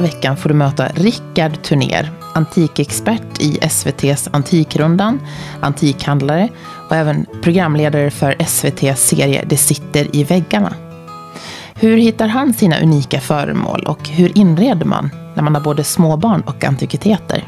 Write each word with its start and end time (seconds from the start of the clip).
Här 0.00 0.06
veckan 0.06 0.36
får 0.36 0.48
du 0.48 0.54
möta 0.54 0.88
Rickard 0.88 1.62
Turner, 1.62 2.10
antikexpert 2.34 3.40
i 3.40 3.58
SVTs 3.62 4.28
Antikrundan, 4.32 5.20
antikhandlare 5.60 6.48
och 6.88 6.96
även 6.96 7.26
programledare 7.42 8.10
för 8.10 8.36
SVTs 8.38 9.08
serie 9.08 9.44
Det 9.46 9.56
sitter 9.56 10.16
i 10.16 10.24
väggarna. 10.24 10.74
Hur 11.74 11.96
hittar 11.96 12.28
han 12.28 12.54
sina 12.54 12.80
unika 12.80 13.20
föremål 13.20 13.84
och 13.86 14.08
hur 14.08 14.38
inreder 14.38 14.86
man 14.86 15.10
när 15.34 15.42
man 15.42 15.54
har 15.54 15.62
både 15.62 15.84
småbarn 15.84 16.40
och 16.40 16.64
antikviteter? 16.64 17.44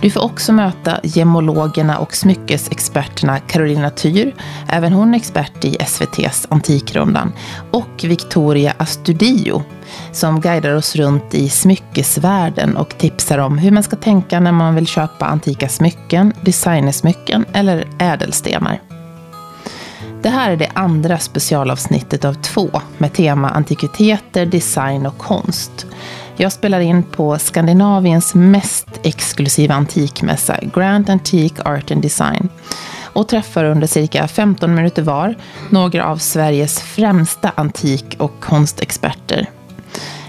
Du 0.00 0.10
får 0.10 0.24
också 0.24 0.52
möta 0.52 1.00
gemologerna 1.02 1.98
och 1.98 2.14
smyckesexperterna 2.14 3.38
Carolina 3.38 3.90
Tyr, 3.90 4.34
även 4.68 4.92
hon 4.92 5.14
expert 5.14 5.64
i 5.64 5.76
SVTs 5.80 6.46
Antikrundan, 6.50 7.32
och 7.70 8.04
Victoria 8.04 8.74
Astudio, 8.76 9.62
som 10.12 10.40
guidar 10.40 10.74
oss 10.74 10.96
runt 10.96 11.34
i 11.34 11.48
smyckesvärlden 11.48 12.76
och 12.76 12.98
tipsar 12.98 13.38
om 13.38 13.58
hur 13.58 13.70
man 13.70 13.82
ska 13.82 13.96
tänka 13.96 14.40
när 14.40 14.52
man 14.52 14.74
vill 14.74 14.86
köpa 14.86 15.26
antika 15.26 15.68
smycken, 15.68 16.32
designersmycken 16.40 17.44
eller 17.52 17.88
ädelstenar. 17.98 18.80
Det 20.22 20.28
här 20.28 20.50
är 20.50 20.56
det 20.56 20.70
andra 20.74 21.18
specialavsnittet 21.18 22.24
av 22.24 22.34
två 22.34 22.70
med 22.98 23.12
tema 23.12 23.48
antikviteter, 23.48 24.46
design 24.46 25.06
och 25.06 25.18
konst. 25.18 25.86
Jag 26.36 26.52
spelar 26.52 26.80
in 26.80 27.02
på 27.02 27.38
Skandinaviens 27.38 28.34
mest 28.34 28.88
exklusiva 29.02 29.74
antikmässa, 29.74 30.58
Grand 30.74 31.10
Antique 31.10 31.62
Art 31.62 31.90
and 31.90 32.02
Design 32.02 32.48
och 33.16 33.28
träffar 33.28 33.64
under 33.64 33.86
cirka 33.86 34.28
15 34.28 34.74
minuter 34.74 35.02
var 35.02 35.34
några 35.70 36.06
av 36.06 36.16
Sveriges 36.16 36.80
främsta 36.80 37.52
antik 37.54 38.16
och 38.18 38.40
konstexperter. 38.40 39.46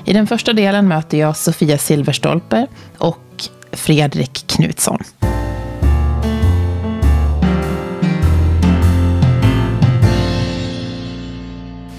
I 0.06 0.14
den 0.14 0.28
första 0.28 0.54
delen 0.54 0.88
möter 0.88 1.18
jag 1.18 1.38
Sofia 1.38 1.78
Silverstolpe 1.78 2.68
och 2.98 3.44
Fredrik 3.72 4.48
Knutsson. 4.48 5.04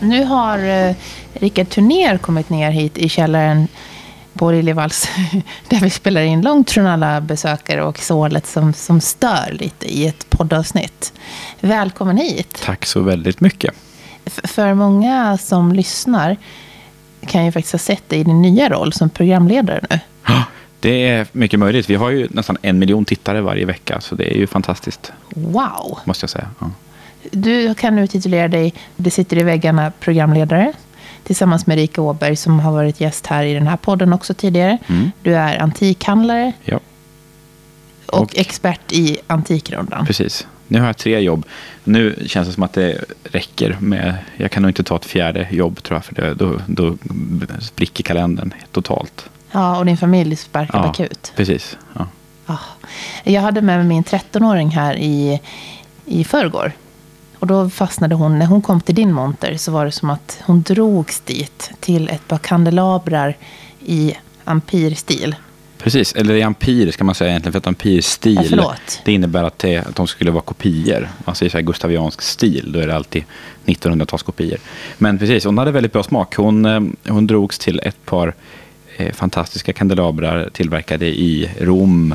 Nu 0.01 0.25
har 0.25 0.59
eh, 0.59 0.95
Rickard 1.33 1.69
Turner 1.69 2.19
kommit 2.19 2.51
ner 2.51 2.71
hit 2.71 2.99
i 2.99 3.09
källaren 3.09 3.69
på 4.33 4.51
Liljevalchs, 4.51 5.09
där 5.69 5.81
vi 5.81 5.91
spelar 5.91 6.21
in 6.21 6.43
långt 6.43 6.71
från 6.71 6.87
alla 6.87 7.21
besökare 7.21 7.83
och 7.83 7.99
sålet 7.99 8.47
som, 8.47 8.73
som 8.73 9.01
stör 9.01 9.53
lite 9.53 9.87
i 9.95 10.07
ett 10.07 10.31
poddavsnitt. 10.31 11.13
Välkommen 11.61 12.17
hit. 12.17 12.63
Tack 12.65 12.87
så 12.87 13.01
väldigt 13.01 13.41
mycket. 13.41 13.75
F 14.25 14.41
för 14.45 14.75
många 14.75 15.39
som 15.39 15.73
lyssnar 15.73 16.37
kan 17.27 17.45
ju 17.45 17.53
faktiskt 17.53 17.73
ha 17.73 17.79
sett 17.79 18.09
dig 18.09 18.21
i 18.21 18.25
din 18.25 18.43
nya 18.43 18.69
roll 18.69 18.93
som 18.93 19.11
programledare 19.11 19.81
nu. 19.91 20.01
Ja, 20.27 20.45
det 20.81 21.09
är 21.09 21.27
mycket 21.33 21.61
möjligt. 21.61 21.91
Vi 21.91 21.95
har 21.95 22.11
ju 22.11 22.29
nästan 22.31 22.57
en 22.63 22.79
miljon 22.79 23.05
tittare 23.05 23.41
varje 23.41 23.65
vecka, 23.65 24.01
så 24.01 24.15
det 24.15 24.35
är 24.35 24.37
ju 24.37 24.47
fantastiskt. 24.47 25.13
Wow! 25.35 25.99
Måste 26.05 26.23
jag 26.23 26.31
säga. 26.31 26.49
Ja. 26.59 26.71
Du 27.33 27.75
kan 27.75 27.97
nu 27.97 28.07
titulera 28.07 28.49
dig 28.49 28.75
Det 28.97 29.11
sitter 29.11 29.39
i 29.39 29.43
väggarna 29.43 29.93
programledare 30.01 30.73
tillsammans 31.29 31.67
med 31.67 31.79
Erika 31.79 32.03
Åberg 32.03 32.37
som 32.37 32.61
har 32.61 32.73
varit 32.73 33.01
gäst 33.01 33.27
här 33.27 33.45
i 33.45 33.55
den 33.55 33.67
här 33.67 33.77
podden 33.77 34.13
också 34.13 34.35
tidigare. 34.35 34.79
Mm. 34.87 35.11
Du 35.23 35.35
är 35.35 35.59
antikhandlare 35.59 36.53
ja. 36.65 36.81
och, 38.07 38.23
och, 38.23 38.39
expert 38.39 38.93
i 38.93 39.19
Antikrundan. 39.27 40.07
Precis. 40.07 40.47
Nu 40.69 40.81
har 40.81 40.87
jag 40.87 40.97
tre 40.97 41.21
jobb. 41.21 41.47
Nu 41.85 42.25
känns 42.27 42.49
det 42.49 42.55
som 42.55 42.63
att 42.63 42.73
det 42.73 43.05
räcker 43.25 43.77
med... 43.81 44.15
Jag 44.37 44.51
kan 44.51 44.63
nog 44.63 44.71
inte 44.71 44.83
ta 44.83 44.97
ett 44.97 45.05
fjärde 45.05 45.49
jobb 45.51 45.83
tror 45.83 45.97
jag, 45.97 46.05
för 46.05 46.15
det, 46.15 46.35
då, 46.35 46.61
då 46.67 46.97
spricker 47.61 48.05
kalendern 48.05 48.55
totalt. 48.73 49.31
Ja, 49.53 49.79
och 49.79 49.87
din 49.87 49.97
familj 49.97 50.37
sparkar 50.37 50.79
ja, 50.79 50.91
akut. 50.91 51.33
Precis. 51.37 51.77
Ja. 51.95 52.07
ja. 52.47 52.59
Jag 53.25 53.43
hade 53.43 53.63
med 53.63 53.79
mig 53.79 53.87
min 53.87 54.05
13-åring 54.05 54.71
här 54.71 54.97
i, 54.97 55.41
i 56.05 56.25
förrgår. 56.25 56.73
Och 57.39 57.47
då 57.47 57.71
fastnade 57.71 58.15
hon, 58.15 58.39
när 58.39 58.47
hon 58.47 58.63
kom 58.63 58.81
till 58.81 58.95
din 58.95 59.13
monter 59.13 59.57
så 59.57 59.73
var 59.73 59.85
det 59.85 59.93
som 59.93 60.11
att 60.11 60.41
hon 60.43 60.63
drogs 60.63 61.21
dit 61.21 61.71
till 61.81 62.09
ett 62.09 62.29
par 62.29 62.39
kandelabrar 62.39 63.37
i 63.87 64.15
ampirstil. 64.45 65.37
Precis, 65.79 66.13
eller 66.13 66.35
i 66.35 66.43
ampir 66.43 66.91
ska 66.91 67.05
man 67.05 67.15
säga 67.15 67.31
egentligen, 67.31 67.53
för 67.53 67.59
att 67.59 67.67
ampirstil, 67.67 68.55
ja, 68.57 68.75
det 69.05 69.13
innebär 69.13 69.45
att, 69.45 69.59
det, 69.59 69.79
att 69.79 69.97
de 69.97 70.07
skulle 70.07 70.31
vara 70.31 70.43
kopior. 70.43 71.09
Man 71.25 71.35
säger 71.35 71.51
så 71.51 71.57
här 71.57 71.63
gustaviansk 71.63 72.23
stil, 72.23 72.73
då 72.73 72.79
är 72.79 72.87
det 72.87 72.97
alltid 72.97 73.25
1900-talskopior. 73.67 74.57
Men 74.99 75.19
precis, 75.19 75.45
hon 75.45 75.59
hade 75.59 75.71
väldigt 75.71 75.93
bra 75.93 76.03
smak. 76.03 76.35
Hon, 76.35 76.65
eh, 76.65 76.81
hon 77.09 77.27
drogs 77.27 77.59
till 77.59 77.81
ett 77.85 78.05
par 78.05 78.35
eh, 78.97 79.13
fantastiska 79.13 79.73
kandelabrar 79.73 80.51
tillverkade 80.53 81.07
i 81.07 81.51
Rom, 81.61 82.15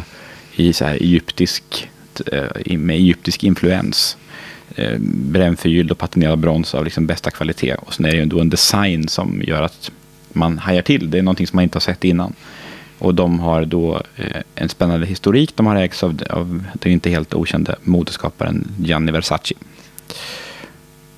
i 0.56 0.74
så 0.74 0.86
här 0.86 0.94
egyptisk, 0.96 1.90
eh, 2.32 2.78
med 2.78 2.96
egyptisk 2.96 3.44
influens 3.44 4.18
eh, 4.76 4.98
brännförgylld 5.08 5.92
och 5.92 5.98
patinerad 5.98 6.40
brons 6.40 6.76
av 6.76 6.84
liksom 6.84 7.08
bästa 7.08 7.32
kvalitet. 7.32 7.76
Och 7.76 7.94
sen 7.94 8.06
är 8.06 8.12
det 8.12 8.18
ju 8.18 8.26
då 8.26 8.40
en 8.40 8.50
design 8.50 9.08
som 9.08 9.42
gör 9.44 9.62
att 9.62 9.92
man 10.30 10.58
hajar 10.58 10.82
till. 10.82 11.12
Det 11.12 11.18
är 11.18 11.22
någonting 11.22 11.48
som 11.48 11.58
man 11.58 11.64
inte 11.64 11.76
har 11.76 11.82
sett 11.82 12.04
innan. 12.04 12.34
Och 13.00 13.16
de 13.16 13.40
har 13.40 13.66
då 13.66 14.02
eh, 14.16 14.42
en 14.56 14.70
spännande 14.70 15.06
historik. 15.06 15.56
De 15.56 15.66
har 15.66 15.76
ägts 15.76 16.04
av, 16.04 16.22
av 16.30 16.64
den 16.74 16.92
inte 16.92 17.10
helt 17.10 17.34
okände 17.34 17.76
modeskaparen 17.84 18.72
Gianni 18.80 19.12
Versace. 19.12 19.56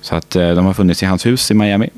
Så 0.00 0.14
att 0.14 0.36
eh, 0.36 0.50
de 0.50 0.66
har 0.66 0.74
funnits 0.74 1.02
i 1.02 1.06
hans 1.06 1.26
hus 1.26 1.50
i 1.50 1.54
Miami. 1.54 1.90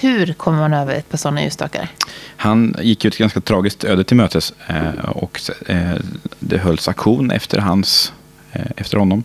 Hur 0.00 0.32
kommer 0.32 0.58
man 0.58 0.74
över 0.74 0.94
ett 0.94 1.08
par 1.08 1.18
sådana 1.18 1.42
ljusstakar? 1.42 1.88
Han 2.36 2.76
gick 2.80 3.04
ju 3.04 3.08
ett 3.08 3.18
ganska 3.18 3.40
tragiskt 3.40 3.84
öde 3.84 4.04
till 4.04 4.16
mötes. 4.16 4.54
Eh, 4.66 5.04
och 5.04 5.40
eh, 5.66 5.94
det 6.38 6.58
hölls 6.58 6.88
aktion 6.88 7.30
efter, 7.30 7.58
hans, 7.58 8.12
eh, 8.52 8.66
efter 8.76 8.96
honom. 8.96 9.24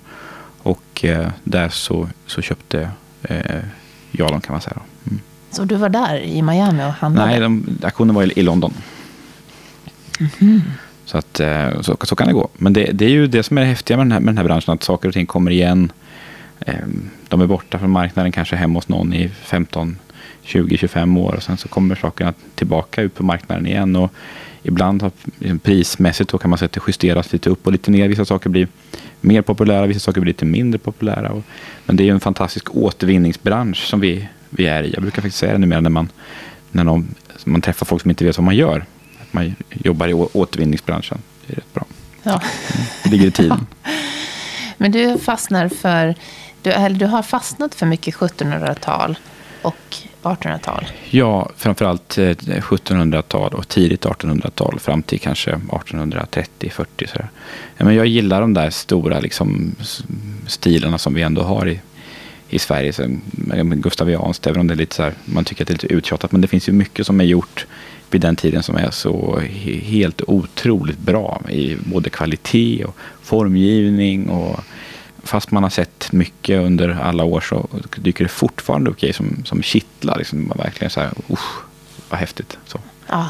Och 0.67 1.05
eh, 1.05 1.29
där 1.43 1.69
så, 1.69 2.09
så 2.25 2.41
köpte 2.41 2.89
eh, 3.23 3.61
jag 4.11 4.31
dem 4.31 4.41
kan 4.41 4.53
man 4.53 4.61
säga. 4.61 4.79
Mm. 5.07 5.19
Så 5.51 5.63
du 5.63 5.75
var 5.75 5.89
där 5.89 6.19
i 6.19 6.41
Miami 6.41 6.83
och 6.83 6.93
handlade? 6.93 7.29
Nej, 7.29 7.39
de, 7.39 7.77
aktionen 7.83 8.15
var 8.15 8.23
i, 8.23 8.33
i 8.35 8.41
London. 8.41 8.73
Mm 10.19 10.31
-hmm. 10.37 10.61
Så, 11.05 11.17
att, 11.17 11.39
eh, 11.39 11.81
så, 11.81 11.97
så, 12.01 12.15
kan 12.15 12.27
det 12.27 12.33
gå. 12.33 12.49
Men 12.57 12.73
det, 12.73 12.91
det, 12.93 13.05
är 13.05 13.09
ju 13.09 13.27
det 13.27 13.43
som 13.43 13.57
är 13.57 13.61
det 13.61 13.67
häftiga 13.67 13.97
med 13.97 14.05
den, 14.05 14.11
här, 14.11 14.19
med 14.19 14.27
den 14.27 14.37
här 14.37 14.43
branschen, 14.45 14.73
att 14.73 14.83
saker 14.83 15.07
och 15.07 15.13
ting 15.13 15.25
kommer 15.25 15.51
igen. 15.51 15.91
Ehm, 16.59 17.09
de 17.27 17.41
är 17.41 17.47
borta 17.47 17.79
från 17.79 17.89
marknaden, 17.89 18.31
kanske 18.31 18.55
hemma 18.55 18.77
hos 18.77 18.87
någon 18.87 19.13
i 19.13 19.29
15, 19.29 19.97
20, 20.41 20.77
25 20.77 21.17
år 21.17 21.33
och 21.35 21.43
sen 21.43 21.57
så 21.57 21.67
kommer 21.67 21.95
sakerna 21.95 22.33
tillbaka 22.55 23.01
ut 23.01 23.15
på 23.15 23.23
marknaden 23.23 23.67
igen. 23.67 23.95
Och 23.95 24.11
ibland 24.63 25.01
har, 25.01 25.11
prismässigt 25.57 26.29
då 26.29 26.37
kan 26.37 26.49
man 26.49 26.59
säga 26.59 26.65
att 26.65 26.71
det 26.71 26.81
justeras 26.87 27.33
lite 27.33 27.49
upp 27.49 27.65
och 27.65 27.71
lite 27.71 27.91
ner. 27.91 28.07
Vissa 28.07 28.25
saker 28.25 28.49
blir 28.49 28.67
mer 29.21 29.41
populära, 29.41 29.85
vissa 29.85 29.99
saker 29.99 30.21
blir 30.21 30.33
lite 30.33 30.45
mindre 30.45 30.79
populära. 30.79 31.43
Men 31.85 31.95
det 31.95 32.03
är 32.03 32.05
ju 32.05 32.11
en 32.11 32.19
fantastisk 32.19 32.75
återvinningsbransch 32.75 33.77
som 33.77 33.99
vi, 33.99 34.27
vi 34.49 34.65
är 34.65 34.83
i. 34.83 34.91
Jag 34.93 35.01
brukar 35.01 35.21
faktiskt 35.21 35.37
säga 35.37 35.51
det 35.51 35.57
numera 35.57 35.81
när 35.81 35.89
man, 35.89 36.09
när 36.71 36.83
någon, 36.83 37.15
man 37.45 37.61
träffar 37.61 37.85
folk 37.85 38.01
som 38.01 38.11
inte 38.11 38.25
vet 38.25 38.37
vad 38.37 38.45
man 38.45 38.55
gör. 38.55 38.85
Att 39.21 39.33
man 39.33 39.55
jobbar 39.69 40.07
i 40.07 40.13
återvinningsbranschen. 40.13 41.17
Det 41.47 41.53
är 41.53 41.55
rätt 41.55 41.73
bra. 41.73 41.85
Ja. 42.23 42.41
Det 43.03 43.09
ligger 43.09 43.27
i 43.27 43.31
tiden. 43.31 43.67
men 44.77 44.91
du 44.91 45.17
fastnar 45.17 45.67
för, 45.67 46.15
du, 46.61 46.71
eller 46.71 46.99
du 46.99 47.05
har 47.05 47.23
fastnat 47.23 47.75
för 47.75 47.85
mycket 47.85 48.15
1700-tal 48.15 49.17
och 49.61 49.97
1800-tal? 50.23 50.85
Ja, 51.09 51.49
framförallt 51.57 52.17
eh, 52.17 52.23
1700-tal 52.23 53.53
och 53.53 53.67
tidigt 53.67 54.05
1800-tal 54.05 54.79
fram 54.79 55.03
till 55.03 55.19
kanske 55.19 55.51
1830-40. 55.51 56.85
Men 57.77 57.95
jag 57.95 58.05
gillar 58.05 58.41
de 58.41 58.53
där 58.53 58.69
stora 58.69 59.19
liksom, 59.19 59.75
stilarna 60.47 60.97
som 60.97 61.13
vi 61.13 61.21
ändå 61.21 61.41
har 61.41 61.67
i, 61.67 61.79
i 62.49 62.59
Sverige. 62.59 62.93
Så, 62.93 63.03
eh, 63.03 63.63
Gustavianskt, 63.63 64.47
även 64.47 64.59
om 64.59 64.67
det 64.67 64.73
är 64.73 64.77
lite 64.77 64.95
så 64.95 65.03
här, 65.03 65.13
man 65.25 65.45
tycker 65.45 65.63
att 65.63 65.67
det 65.67 65.71
är 65.71 65.75
lite 65.75 65.93
uttjatat. 65.93 66.31
Men 66.31 66.41
det 66.41 66.47
finns 66.47 66.69
ju 66.69 66.73
mycket 66.73 67.05
som 67.05 67.19
är 67.19 67.25
gjort 67.25 67.65
vid 68.09 68.21
den 68.21 68.35
tiden 68.35 68.63
som 68.63 68.75
är 68.75 68.91
så 68.91 69.39
helt 69.83 70.21
otroligt 70.27 70.99
bra 70.99 71.41
i 71.49 71.75
både 71.85 72.09
kvalitet 72.09 72.85
och 72.85 72.95
formgivning 73.21 74.29
och 74.29 74.59
fast 75.27 75.51
man 75.51 75.63
har 75.63 75.69
sett 75.69 76.11
mycket 76.11 76.59
under 76.59 76.89
alla 76.89 77.23
år 77.23 77.41
så 77.41 77.69
dyker 77.95 78.23
det 78.25 78.29
fortfarande 78.29 78.89
upp 78.89 78.99
grejer 78.99 79.13
som, 79.13 79.45
som 79.45 79.61
kittlar. 79.61 80.17
Liksom, 80.17 80.47
man 80.47 80.57
verkligen 80.57 80.91
så 80.91 80.99
här, 80.99 81.11
usch, 81.31 81.61
vad 82.09 82.19
häftigt. 82.19 82.57
Så. 82.65 82.79
Ja. 83.07 83.29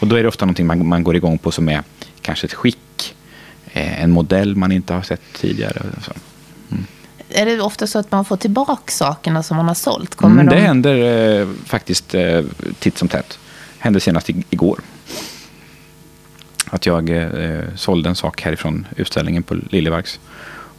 Och 0.00 0.06
då 0.06 0.16
är 0.16 0.22
det 0.22 0.28
ofta 0.28 0.44
någonting 0.44 0.66
man, 0.66 0.86
man 0.86 1.04
går 1.04 1.16
igång 1.16 1.38
på 1.38 1.50
som 1.50 1.68
är 1.68 1.82
kanske 2.22 2.46
ett 2.46 2.54
skick, 2.54 3.16
eh, 3.72 4.02
en 4.02 4.10
modell 4.10 4.56
man 4.56 4.72
inte 4.72 4.94
har 4.94 5.02
sett 5.02 5.20
tidigare. 5.32 5.82
Så. 6.02 6.12
Mm. 6.70 6.86
Är 7.28 7.46
det 7.46 7.60
ofta 7.60 7.86
så 7.86 7.98
att 7.98 8.12
man 8.12 8.24
får 8.24 8.36
tillbaka 8.36 8.92
sakerna 8.92 9.42
som 9.42 9.56
man 9.56 9.68
har 9.68 9.74
sålt? 9.74 10.14
Kommer 10.14 10.42
mm, 10.42 10.46
det 10.46 10.56
de... 10.56 10.62
händer 10.62 11.40
eh, 11.40 11.48
faktiskt 11.64 12.14
eh, 12.14 12.42
titt 12.78 12.98
som 12.98 13.08
tätt. 13.08 13.38
hände 13.78 14.00
senast 14.00 14.28
igår. 14.28 14.80
Att 16.70 16.86
jag 16.86 17.10
eh, 17.10 17.60
sålde 17.76 18.08
en 18.08 18.14
sak 18.14 18.42
härifrån 18.42 18.86
utställningen 18.96 19.42
på 19.42 19.54
Liljevalchs. 19.54 20.20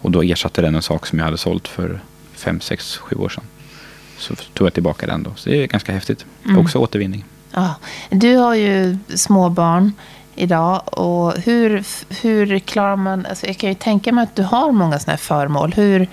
Och 0.04 0.12
då 0.12 0.24
ersatte 0.24 0.62
den 0.62 0.76
en 0.76 0.82
sak 0.82 1.06
som 1.06 1.20
jag 1.20 1.26
hade 1.26 1.38
sålt 1.38 1.68
för 1.68 2.00
fem, 2.34 2.62
sex, 2.62 2.98
sju 2.98 3.16
år 3.16 3.30
sedan. 3.30 3.44
Så 4.18 4.36
tog 4.36 4.66
jag 4.66 4.74
tillbaka 4.74 5.08
den 5.08 5.24
då. 5.24 5.32
Så 5.36 5.50
det 5.50 5.64
är 5.64 5.68
ganska 5.68 5.92
häftigt. 5.92 6.26
Mm. 6.46 6.58
Också 6.58 6.80
återvinning. 6.80 7.26
Ja, 7.52 7.76
du 8.10 8.36
har 8.36 8.56
ju 8.56 8.98
små 9.16 9.50
barn 9.50 9.94
idag. 10.36 11.00
Och 11.00 11.34
hur, 11.38 11.84
hur 12.22 12.60
klarar 12.60 12.96
man... 12.96 13.26
Alltså 13.26 13.48
jag 13.48 13.58
kan 13.58 13.70
ju 13.70 13.76
tänka 13.76 14.12
mig 14.12 14.24
att 14.24 14.36
du 14.36 14.44
har 14.44 14.72
många 14.72 15.00
sådana 15.00 15.12
här 15.12 15.18
föremål. 15.18 15.74
Hur, 15.74 16.08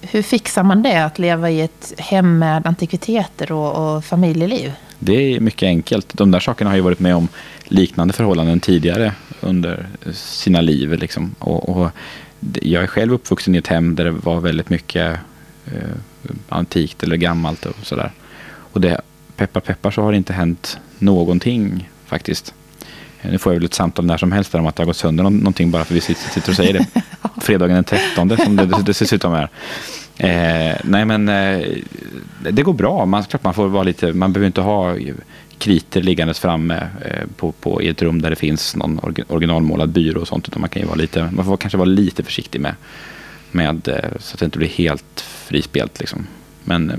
hur 0.00 0.22
fixar 0.22 0.62
man 0.62 0.82
det, 0.82 1.04
att 1.04 1.18
leva 1.18 1.50
i 1.50 1.60
ett 1.60 1.92
hem 1.98 2.38
med 2.38 2.66
antikviteter 2.66 3.52
och, 3.52 3.96
och 3.96 4.04
familjeliv? 4.04 4.72
Det 4.98 5.12
är 5.14 5.40
mycket 5.40 5.66
enkelt. 5.66 6.14
De 6.14 6.30
där 6.30 6.40
sakerna 6.40 6.70
har 6.70 6.76
ju 6.76 6.82
varit 6.82 7.00
med 7.00 7.16
om 7.16 7.28
liknande 7.64 8.14
förhållanden 8.14 8.60
tidigare 8.60 9.12
under 9.40 9.86
sina 10.12 10.60
liv. 10.60 10.92
Liksom. 10.92 11.34
Och, 11.38 11.68
och 11.68 11.90
jag 12.62 12.82
är 12.82 12.86
själv 12.86 13.12
uppvuxen 13.12 13.54
i 13.54 13.58
ett 13.58 13.66
hem 13.66 13.94
där 13.94 14.04
det 14.04 14.10
var 14.10 14.40
väldigt 14.40 14.70
mycket 14.70 15.18
eh, 15.66 15.96
antikt 16.48 17.02
eller 17.02 17.16
gammalt 17.16 17.66
och 17.66 17.76
sådär. 17.82 18.12
Och 18.72 18.80
det, 18.80 19.00
peppar 19.36 19.60
peppar 19.60 19.90
så 19.90 20.02
har 20.02 20.10
det 20.12 20.16
inte 20.16 20.32
hänt 20.32 20.78
någonting 20.98 21.90
faktiskt. 22.06 22.54
Nu 23.22 23.38
får 23.38 23.52
jag 23.52 23.60
väl 23.60 23.66
ett 23.66 23.74
samtal 23.74 24.04
när 24.04 24.16
som 24.16 24.32
helst 24.32 24.54
om 24.54 24.66
att 24.66 24.76
det 24.76 24.82
har 24.82 24.86
gått 24.86 24.96
sönder 24.96 25.24
någonting 25.24 25.70
bara 25.70 25.84
för 25.84 25.94
vi 25.94 26.00
sitter 26.00 26.50
och 26.50 26.56
säger 26.56 26.72
det. 26.72 26.86
Fredagen 27.40 27.74
den 27.74 27.84
13 27.84 28.36
som 28.36 28.56
det 28.56 28.82
dessutom 28.82 29.34
är. 29.34 29.48
Eh, 30.16 30.76
nej 30.84 31.04
men 31.04 31.28
eh, 31.28 31.68
det 32.50 32.62
går 32.62 32.72
bra. 32.72 33.06
Man, 33.06 33.24
klart 33.24 33.44
man 33.44 33.54
får 33.54 33.68
vara 33.68 33.82
lite, 33.82 34.12
man 34.12 34.32
behöver 34.32 34.46
inte 34.46 34.60
ha 34.60 34.96
kriter 35.62 36.02
liggandes 36.02 36.38
framme 36.38 36.88
eh, 37.04 37.26
på, 37.36 37.52
på, 37.52 37.82
i 37.82 37.88
ett 37.88 38.02
rum 38.02 38.22
där 38.22 38.30
det 38.30 38.36
finns 38.36 38.76
någon 38.76 39.00
originalmålad 39.28 39.88
byrå 39.88 40.20
och 40.20 40.28
sånt. 40.28 40.48
Utan 40.48 40.60
man, 40.60 40.70
kan 40.70 40.82
ju 40.82 40.88
vara 40.88 40.98
lite, 40.98 41.30
man 41.32 41.44
får 41.44 41.56
kanske 41.56 41.78
vara 41.78 41.88
lite 41.88 42.22
försiktig 42.22 42.60
med, 42.60 42.74
med 43.50 43.88
eh, 43.88 44.18
så 44.18 44.34
att 44.34 44.38
det 44.38 44.44
inte 44.44 44.58
blir 44.58 44.68
helt 44.68 45.20
frispelt. 45.20 46.00
Liksom. 46.00 46.26
Men 46.64 46.90
eh, 46.90 46.96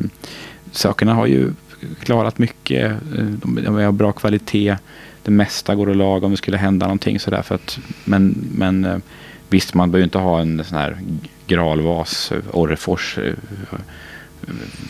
sakerna 0.71 1.13
har 1.13 1.25
ju 1.25 1.51
klarat 1.99 2.37
mycket. 2.37 2.91
Eh, 2.91 3.25
de, 3.25 3.75
har 3.75 3.91
bra 3.91 4.11
kvalitet 4.11 4.77
det 5.23 5.31
mesta 5.31 5.75
går 5.75 5.91
att 5.91 5.97
laga 5.97 6.25
om 6.25 6.31
det 6.31 6.37
skulle 6.37 6.57
hända 6.57 6.85
någonting 6.85 7.19
sådär. 7.19 7.41
För 7.41 7.55
att, 7.55 7.79
men, 8.05 8.49
men 8.55 8.85
eh, 8.85 8.97
visst, 9.49 9.73
man 9.73 9.91
behöver 9.91 10.03
inte 10.03 10.17
ha 10.17 10.41
en 10.41 10.63
sån 10.63 10.77
här 10.77 10.97
gralvas, 11.47 12.31
eh, 12.31 12.39
Orrefors 12.51 13.17
eh, 13.17 13.33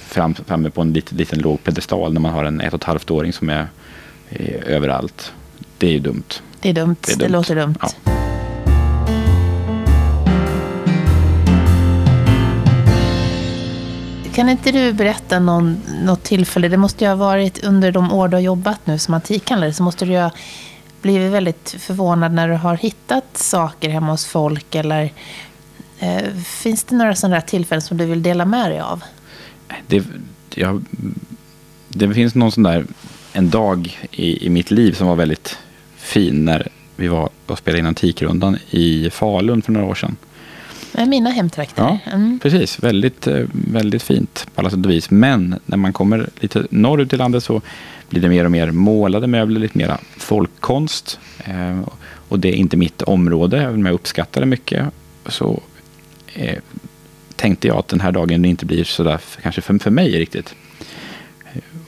fram, 0.07 0.35
framme 0.35 0.69
på 0.69 0.81
en 0.81 0.93
liten, 0.93 1.17
liten 1.17 1.39
låg 1.39 1.63
pedestal 1.63 2.13
när 2.13 2.21
man 2.21 2.33
har 2.33 2.43
en 2.43 2.61
ett 2.61 2.73
och 2.73 2.79
ett 2.79 2.83
halvt 2.83 3.11
åring 3.11 3.33
som 3.33 3.49
är, 3.49 3.67
är 4.29 4.63
överallt. 4.67 5.33
Det 5.77 5.87
är 5.87 5.91
ju 5.91 5.99
dumt. 5.99 6.23
Det 6.59 6.69
är 6.69 6.73
dumt. 6.73 6.95
Det, 7.01 7.11
är 7.11 7.15
dumt. 7.15 7.27
det 7.27 7.33
låter 7.33 7.55
dumt. 7.55 7.75
Ja. 7.81 7.89
Kan 14.33 14.49
inte 14.49 14.71
du 14.71 14.93
berätta 14.93 15.39
någon, 15.39 15.81
något 16.03 16.23
tillfälle, 16.23 16.67
det 16.67 16.77
måste 16.77 17.03
ju 17.03 17.09
ha 17.09 17.15
varit 17.15 17.63
under 17.63 17.91
de 17.91 18.13
år 18.13 18.27
du 18.27 18.35
har 18.35 18.41
jobbat 18.41 18.87
nu 18.87 18.97
som 18.99 19.13
antikhandlare, 19.13 19.73
så 19.73 19.83
måste 19.83 20.05
du 20.05 20.11
ju 20.11 20.19
ha 20.19 20.31
blivit 21.01 21.31
väldigt 21.31 21.75
förvånad 21.79 22.33
när 22.33 22.47
du 22.47 22.55
har 22.55 22.77
hittat 22.77 23.37
saker 23.37 23.89
hemma 23.89 24.11
hos 24.11 24.25
folk 24.25 24.75
eller 24.75 25.13
eh, 25.99 26.33
finns 26.45 26.83
det 26.83 26.95
några 26.95 27.15
sådana 27.15 27.41
tillfällen 27.41 27.81
som 27.81 27.97
du 27.97 28.05
vill 28.05 28.23
dela 28.23 28.45
med 28.45 28.71
dig 28.71 28.79
av? 28.79 29.03
Det, 29.87 30.03
jag, 30.55 30.85
det 31.89 32.13
finns 32.13 32.35
någon 32.35 32.51
sån 32.51 32.63
där, 32.63 32.85
en 33.33 33.49
dag 33.49 33.97
i, 34.11 34.45
i 34.45 34.49
mitt 34.49 34.71
liv 34.71 34.91
som 34.91 35.07
var 35.07 35.15
väldigt 35.15 35.57
fin 35.97 36.45
när 36.45 36.67
vi 36.95 37.07
var 37.07 37.29
och 37.45 37.57
spelade 37.57 37.79
in 37.79 37.85
Antikrundan 37.85 38.57
i 38.69 39.09
Falun 39.09 39.61
för 39.61 39.71
några 39.71 39.87
år 39.87 39.95
sedan. 39.95 40.15
Mina 41.07 41.29
hemtrakter. 41.29 41.83
Ja, 41.83 42.11
mm. 42.11 42.39
precis. 42.39 42.83
Väldigt, 42.83 43.27
eh, 43.27 43.45
väldigt 43.51 44.03
fint 44.03 44.47
på 44.55 44.61
alla 44.61 44.69
sätt 44.69 44.85
och 44.85 44.91
vis. 44.91 45.09
Men 45.09 45.59
när 45.65 45.77
man 45.77 45.93
kommer 45.93 46.29
lite 46.39 46.67
norrut 46.69 47.13
i 47.13 47.17
landet 47.17 47.43
så 47.43 47.61
blir 48.09 48.21
det 48.21 48.29
mer 48.29 48.45
och 48.45 48.51
mer 48.51 48.71
målade 48.71 49.27
möbler, 49.27 49.59
lite 49.59 49.77
mera 49.77 49.97
folkkonst. 50.17 51.19
Eh, 51.45 51.79
och 52.29 52.39
det 52.39 52.49
är 52.49 52.53
inte 52.53 52.77
mitt 52.77 53.01
område, 53.01 53.61
även 53.61 53.75
om 53.75 53.85
jag 53.85 53.95
uppskattar 53.95 54.41
det 54.41 54.47
mycket. 54.47 54.85
Så 55.25 55.61
eh, 56.33 56.59
tänkte 57.43 57.67
jag 57.67 57.77
att 57.77 57.87
den 57.87 58.01
här 58.01 58.11
dagen 58.11 58.45
inte 58.45 58.65
blir 58.65 58.83
sådär 58.83 59.19
kanske 59.41 59.61
för, 59.61 59.79
för 59.79 59.91
mig 59.91 60.19
riktigt. 60.19 60.55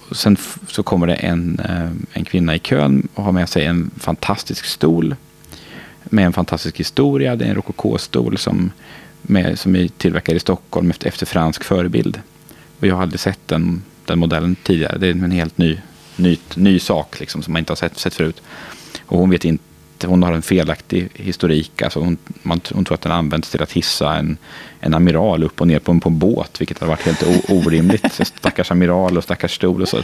Och 0.09 0.17
sen 0.17 0.37
så 0.67 0.83
kommer 0.83 1.07
det 1.07 1.13
en, 1.15 1.59
eh, 1.59 1.91
en 2.13 2.25
kvinna 2.25 2.55
i 2.55 2.59
kön 2.59 3.07
och 3.13 3.23
har 3.23 3.31
med 3.31 3.49
sig 3.49 3.65
en 3.65 3.91
fantastisk 3.99 4.65
stol 4.65 5.15
med 6.03 6.25
en 6.25 6.33
fantastisk 6.33 6.79
historia. 6.79 7.35
Det 7.35 7.45
är 7.45 7.49
en 7.49 7.55
rokokostol 7.55 8.37
som, 8.37 8.71
med, 9.21 9.59
som 9.59 9.75
är 9.75 9.87
tillverkad 9.87 10.35
i 10.35 10.39
Stockholm 10.39 10.89
efter, 10.89 11.07
efter 11.07 11.25
fransk 11.25 11.63
förebild. 11.63 12.21
Och 12.79 12.87
jag 12.87 12.95
har 12.95 13.01
aldrig 13.01 13.19
sett 13.19 13.47
den, 13.47 13.83
den 14.05 14.19
modellen 14.19 14.55
tidigare. 14.63 14.97
Det 14.97 15.07
är 15.07 15.11
en 15.11 15.31
helt 15.31 15.57
ny, 15.57 15.77
ny, 16.15 16.37
ny 16.55 16.79
sak 16.79 17.19
liksom, 17.19 17.41
som 17.41 17.53
man 17.53 17.59
inte 17.59 17.71
har 17.71 17.75
sett, 17.75 17.97
sett 17.97 18.13
förut. 18.13 18.41
Och 19.05 19.19
hon 19.19 19.29
vet 19.29 19.45
inte 19.45 19.63
hon 20.05 20.23
har 20.23 20.33
en 20.33 20.41
felaktig 20.41 21.09
historik. 21.13 21.81
Alltså 21.81 21.99
hon, 21.99 22.17
man, 22.41 22.61
hon 22.73 22.85
tror 22.85 22.95
att 22.95 23.01
den 23.01 23.11
används 23.11 23.49
till 23.49 23.63
att 23.63 23.71
hissa 23.71 24.15
en, 24.15 24.37
en 24.79 24.93
amiral 24.93 25.43
upp 25.43 25.61
och 25.61 25.67
ner 25.67 25.79
på 25.79 25.91
en, 25.91 25.99
på 25.99 26.09
en 26.09 26.19
båt, 26.19 26.61
vilket 26.61 26.79
har 26.79 26.87
varit 26.87 27.01
helt 27.01 27.23
o, 27.23 27.41
orimligt. 27.49 28.13
stackars 28.37 28.71
amiral 28.71 29.17
och 29.17 29.23
stackars 29.23 29.55
stol 29.55 29.81
och 29.81 29.87
så. 29.87 30.01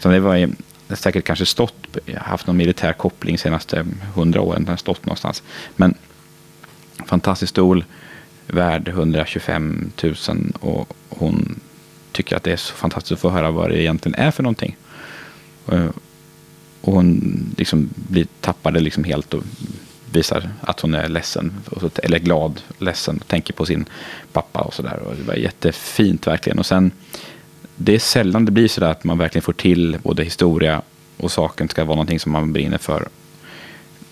så 0.00 0.08
det 0.08 0.20
var 0.20 0.50
säkert 0.88 1.24
kanske 1.24 1.46
stått, 1.46 1.98
haft 2.16 2.46
någon 2.46 2.56
militär 2.56 2.92
koppling 2.92 3.38
senaste 3.38 3.86
hundra 4.14 4.40
åren. 4.40 4.62
Den 4.62 4.70
har 4.70 4.76
stått 4.76 5.06
någonstans. 5.06 5.42
Men 5.76 5.94
fantastisk 7.06 7.50
stol, 7.50 7.84
värd 8.46 8.88
125 8.88 9.90
000 10.02 10.14
och 10.60 10.92
hon 11.08 11.60
tycker 12.12 12.36
att 12.36 12.42
det 12.42 12.52
är 12.52 12.56
så 12.56 12.74
fantastiskt 12.74 13.12
att 13.12 13.20
få 13.20 13.30
höra 13.30 13.50
vad 13.50 13.70
det 13.70 13.82
egentligen 13.82 14.14
är 14.14 14.30
för 14.30 14.42
någonting. 14.42 14.76
Och 16.82 16.92
hon 16.92 17.46
liksom 17.56 17.88
blir, 17.94 18.26
tappade 18.40 18.80
liksom 18.80 19.04
helt 19.04 19.34
och 19.34 19.42
visar 20.12 20.50
att 20.60 20.80
hon 20.80 20.94
är 20.94 21.08
ledsen, 21.08 21.52
eller 22.02 22.18
glad, 22.18 22.60
ledsen, 22.78 23.18
och 23.18 23.28
tänker 23.28 23.54
på 23.54 23.66
sin 23.66 23.84
pappa 24.32 24.60
och 24.60 24.74
sådär. 24.74 25.00
Det 25.18 25.22
var 25.22 25.34
jättefint 25.34 26.26
verkligen. 26.26 26.58
Och 26.58 26.66
sen 26.66 26.90
det 27.76 27.94
är 27.94 27.98
sällan 27.98 28.44
det 28.44 28.52
blir 28.52 28.68
så 28.68 28.84
att 28.84 29.04
man 29.04 29.18
verkligen 29.18 29.42
får 29.42 29.52
till 29.52 29.98
både 30.02 30.24
historia 30.24 30.82
och 31.16 31.32
saken 31.32 31.68
ska 31.68 31.84
vara 31.84 31.96
någonting 31.96 32.20
som 32.20 32.32
man 32.32 32.52
brinner 32.52 32.78
för. 32.78 33.08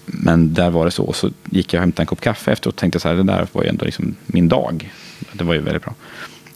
Men 0.06 0.54
där 0.54 0.71
var 0.71 0.85
det 0.85 0.90
så. 0.90 1.12
Så 1.12 1.30
gick 1.50 1.73
jag 1.73 1.78
och 1.78 1.83
hämtade 1.83 2.02
en 2.02 2.06
kopp 2.06 2.21
kaffe 2.21 2.52
efteråt 2.52 2.75
och 2.75 2.80
tänkte 2.80 3.00
så 3.00 3.09
här, 3.09 3.14
det 3.14 3.23
där 3.23 3.47
var 3.52 3.62
ju 3.62 3.68
ändå 3.68 3.85
liksom 3.85 4.14
min 4.26 4.49
dag. 4.49 4.92
Det 5.33 5.45
var 5.45 5.54
ju 5.54 5.61
väldigt 5.61 5.83
bra. 5.83 5.95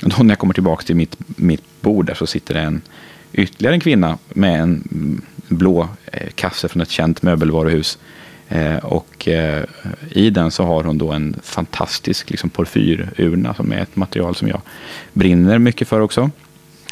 Och 0.03 0.09
då 0.09 0.23
när 0.23 0.31
jag 0.31 0.39
kommer 0.39 0.55
tillbaka 0.55 0.83
till 0.83 0.97
mitt, 0.97 1.17
mitt 1.27 1.63
bord 1.81 2.07
där 2.07 2.15
så 2.15 2.27
sitter 2.27 2.55
det 2.55 2.61
en, 2.61 2.83
ytterligare 3.33 3.75
en 3.75 3.81
kvinna 3.81 4.19
med 4.29 4.61
en 4.61 5.23
blå 5.57 5.89
eh, 6.13 6.31
kasse 6.35 6.69
från 6.69 6.83
ett 6.83 6.91
känt 6.91 7.23
möbelvaruhus. 7.23 7.99
Eh, 8.49 8.77
och 8.77 9.29
eh, 9.29 9.65
i 10.11 10.31
den 10.31 10.51
så 10.51 10.65
har 10.65 10.85
hon 10.85 10.99
då 10.99 11.13
en 11.13 11.37
fantastisk 11.43 12.31
liksom, 12.31 12.51
porfyrurna 12.51 13.55
som 13.55 13.73
är 13.73 13.79
ett 13.79 13.97
material 13.97 14.35
som 14.35 14.49
jag 14.49 14.61
brinner 15.13 15.59
mycket 15.59 15.89
för 15.89 16.01
också. 16.01 16.31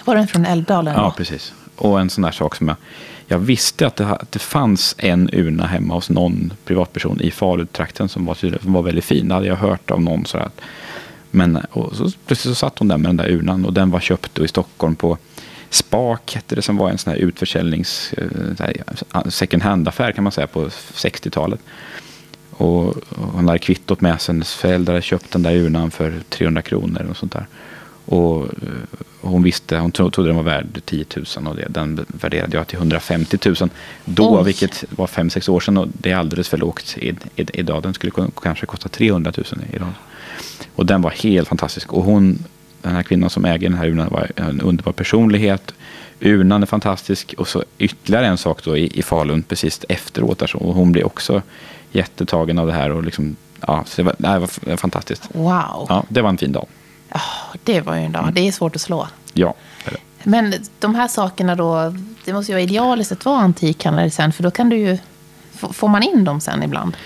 Var 0.04 0.16
den 0.16 0.26
från 0.26 0.46
Älvdalen? 0.46 0.94
Ja, 0.96 1.14
precis. 1.16 1.52
Och 1.76 2.00
en 2.00 2.10
sån 2.10 2.22
där 2.22 2.30
sak 2.30 2.56
som 2.56 2.68
jag... 2.68 2.76
Jag 3.26 3.38
visste 3.38 3.86
att 3.86 3.96
det, 3.96 4.06
att 4.06 4.32
det 4.32 4.38
fanns 4.38 4.94
en 4.98 5.30
urna 5.32 5.66
hemma 5.66 5.94
hos 5.94 6.10
någon 6.10 6.52
privatperson 6.64 7.20
i 7.20 7.30
Falutrakten 7.30 8.08
som 8.08 8.24
var, 8.24 8.34
som 8.34 8.72
var 8.72 8.82
väldigt 8.82 9.04
fin. 9.04 9.28
Det 9.28 9.34
hade 9.34 9.46
jag 9.46 9.56
hört 9.56 9.90
av 9.90 10.02
någon. 10.02 10.26
Sådär. 10.26 10.50
Men 11.30 11.56
och 11.70 11.96
så, 11.96 12.10
precis 12.26 12.44
så 12.44 12.54
satt 12.54 12.78
hon 12.78 12.88
där 12.88 12.98
med 12.98 13.08
den 13.08 13.16
där 13.16 13.30
urnan 13.30 13.64
och 13.64 13.72
den 13.72 13.90
var 13.90 14.00
köpt 14.00 14.38
i 14.38 14.48
Stockholm 14.48 14.94
på 14.94 15.18
Spak 15.72 16.34
hette 16.34 16.54
det 16.54 16.62
som 16.62 16.76
var 16.76 16.90
en 16.90 16.98
sån 16.98 17.12
här 17.12 17.20
utförsäljnings 17.20 18.12
eh, 18.12 19.24
second 19.28 19.62
hand-affär 19.62 20.12
kan 20.12 20.24
man 20.24 20.32
säga 20.32 20.46
på 20.46 20.68
60-talet. 20.68 21.60
Och 22.50 22.94
hon 23.16 23.48
hade 23.48 23.58
kvittot 23.58 24.00
med 24.00 24.20
sig. 24.20 24.32
Hennes 24.34 24.54
föräldrar 24.54 24.94
hade 24.94 25.02
köpt 25.02 25.30
den 25.30 25.42
där 25.42 25.54
urnan 25.54 25.90
för 25.90 26.14
300 26.28 26.62
kronor 26.62 27.06
och 27.10 27.16
sånt 27.16 27.32
där. 27.32 27.46
Och 28.04 28.42
eh, 28.44 28.48
hon 29.20 29.42
visste, 29.42 29.78
hon 29.78 29.92
trodde 29.92 30.26
den 30.26 30.36
var 30.36 30.42
värd 30.42 30.80
10 30.84 31.04
000 31.36 31.46
och 31.46 31.56
det, 31.56 31.66
den 31.68 32.06
värderade 32.08 32.56
jag 32.56 32.66
till 32.66 32.78
150 32.78 33.38
000 33.44 33.70
då, 34.04 34.38
Oj. 34.38 34.44
vilket 34.44 34.84
var 34.90 35.06
5-6 35.06 35.50
år 35.50 35.60
sedan 35.60 35.76
och 35.76 35.88
det 35.92 36.10
är 36.10 36.16
alldeles 36.16 36.48
för 36.48 36.58
lågt 36.58 36.96
idag. 37.36 37.82
Den 37.82 37.94
skulle 37.94 38.12
kanske 38.42 38.66
kosta 38.66 38.88
300 38.88 39.32
000 39.36 39.46
idag. 39.72 39.92
Och 40.74 40.86
den 40.86 41.02
var 41.02 41.10
helt 41.10 41.48
fantastisk. 41.48 41.92
Och 41.92 42.04
hon, 42.04 42.38
den 42.82 42.94
här 42.94 43.02
kvinnan 43.02 43.30
som 43.30 43.44
äger 43.44 43.68
den 43.68 43.78
här 43.78 43.86
urnan 43.86 44.08
var 44.10 44.30
en 44.36 44.60
underbar 44.60 44.92
personlighet. 44.92 45.74
Urnan 46.20 46.62
är 46.62 46.66
fantastisk 46.66 47.34
och 47.38 47.48
så 47.48 47.64
ytterligare 47.78 48.26
en 48.26 48.38
sak 48.38 48.64
då 48.64 48.76
i, 48.76 48.98
i 48.98 49.02
Falun 49.02 49.42
precis 49.42 49.84
efteråt. 49.88 50.38
Där, 50.38 50.46
så, 50.46 50.58
och 50.58 50.74
hon 50.74 50.92
blev 50.92 51.04
också 51.06 51.42
jättetagen 51.92 52.58
av 52.58 52.66
det 52.66 52.72
här 52.72 52.90
och 52.90 53.02
liksom, 53.02 53.36
ja, 53.66 53.84
så 53.86 54.02
det 54.02 54.02
var, 54.02 54.14
det 54.18 54.70
var 54.70 54.76
fantastiskt. 54.76 55.28
Wow. 55.32 55.86
Ja, 55.88 56.04
det 56.08 56.22
var 56.22 56.28
en 56.30 56.38
fin 56.38 56.52
dag. 56.52 56.66
Oh, 57.14 57.56
det 57.64 57.80
var 57.80 57.96
ju 57.96 58.02
en 58.02 58.12
dag. 58.12 58.30
Det 58.32 58.48
är 58.48 58.52
svårt 58.52 58.76
att 58.76 58.82
slå. 58.82 59.08
Ja. 59.32 59.54
Men 60.22 60.54
de 60.78 60.94
här 60.94 61.08
sakerna 61.08 61.54
då, 61.54 61.94
det 62.24 62.32
måste 62.32 62.52
ju 62.52 62.54
vara 62.54 62.62
idealiskt 62.62 63.12
att 63.12 63.24
vara 63.24 63.38
antikhandlare 63.38 64.10
sen, 64.10 64.32
för 64.32 64.42
då 64.42 64.50
kan 64.50 64.68
du 64.68 64.76
ju, 64.76 64.98
får 65.52 65.88
man 65.88 66.02
in 66.02 66.24
dem 66.24 66.40
sen 66.40 66.62
ibland? 66.62 66.96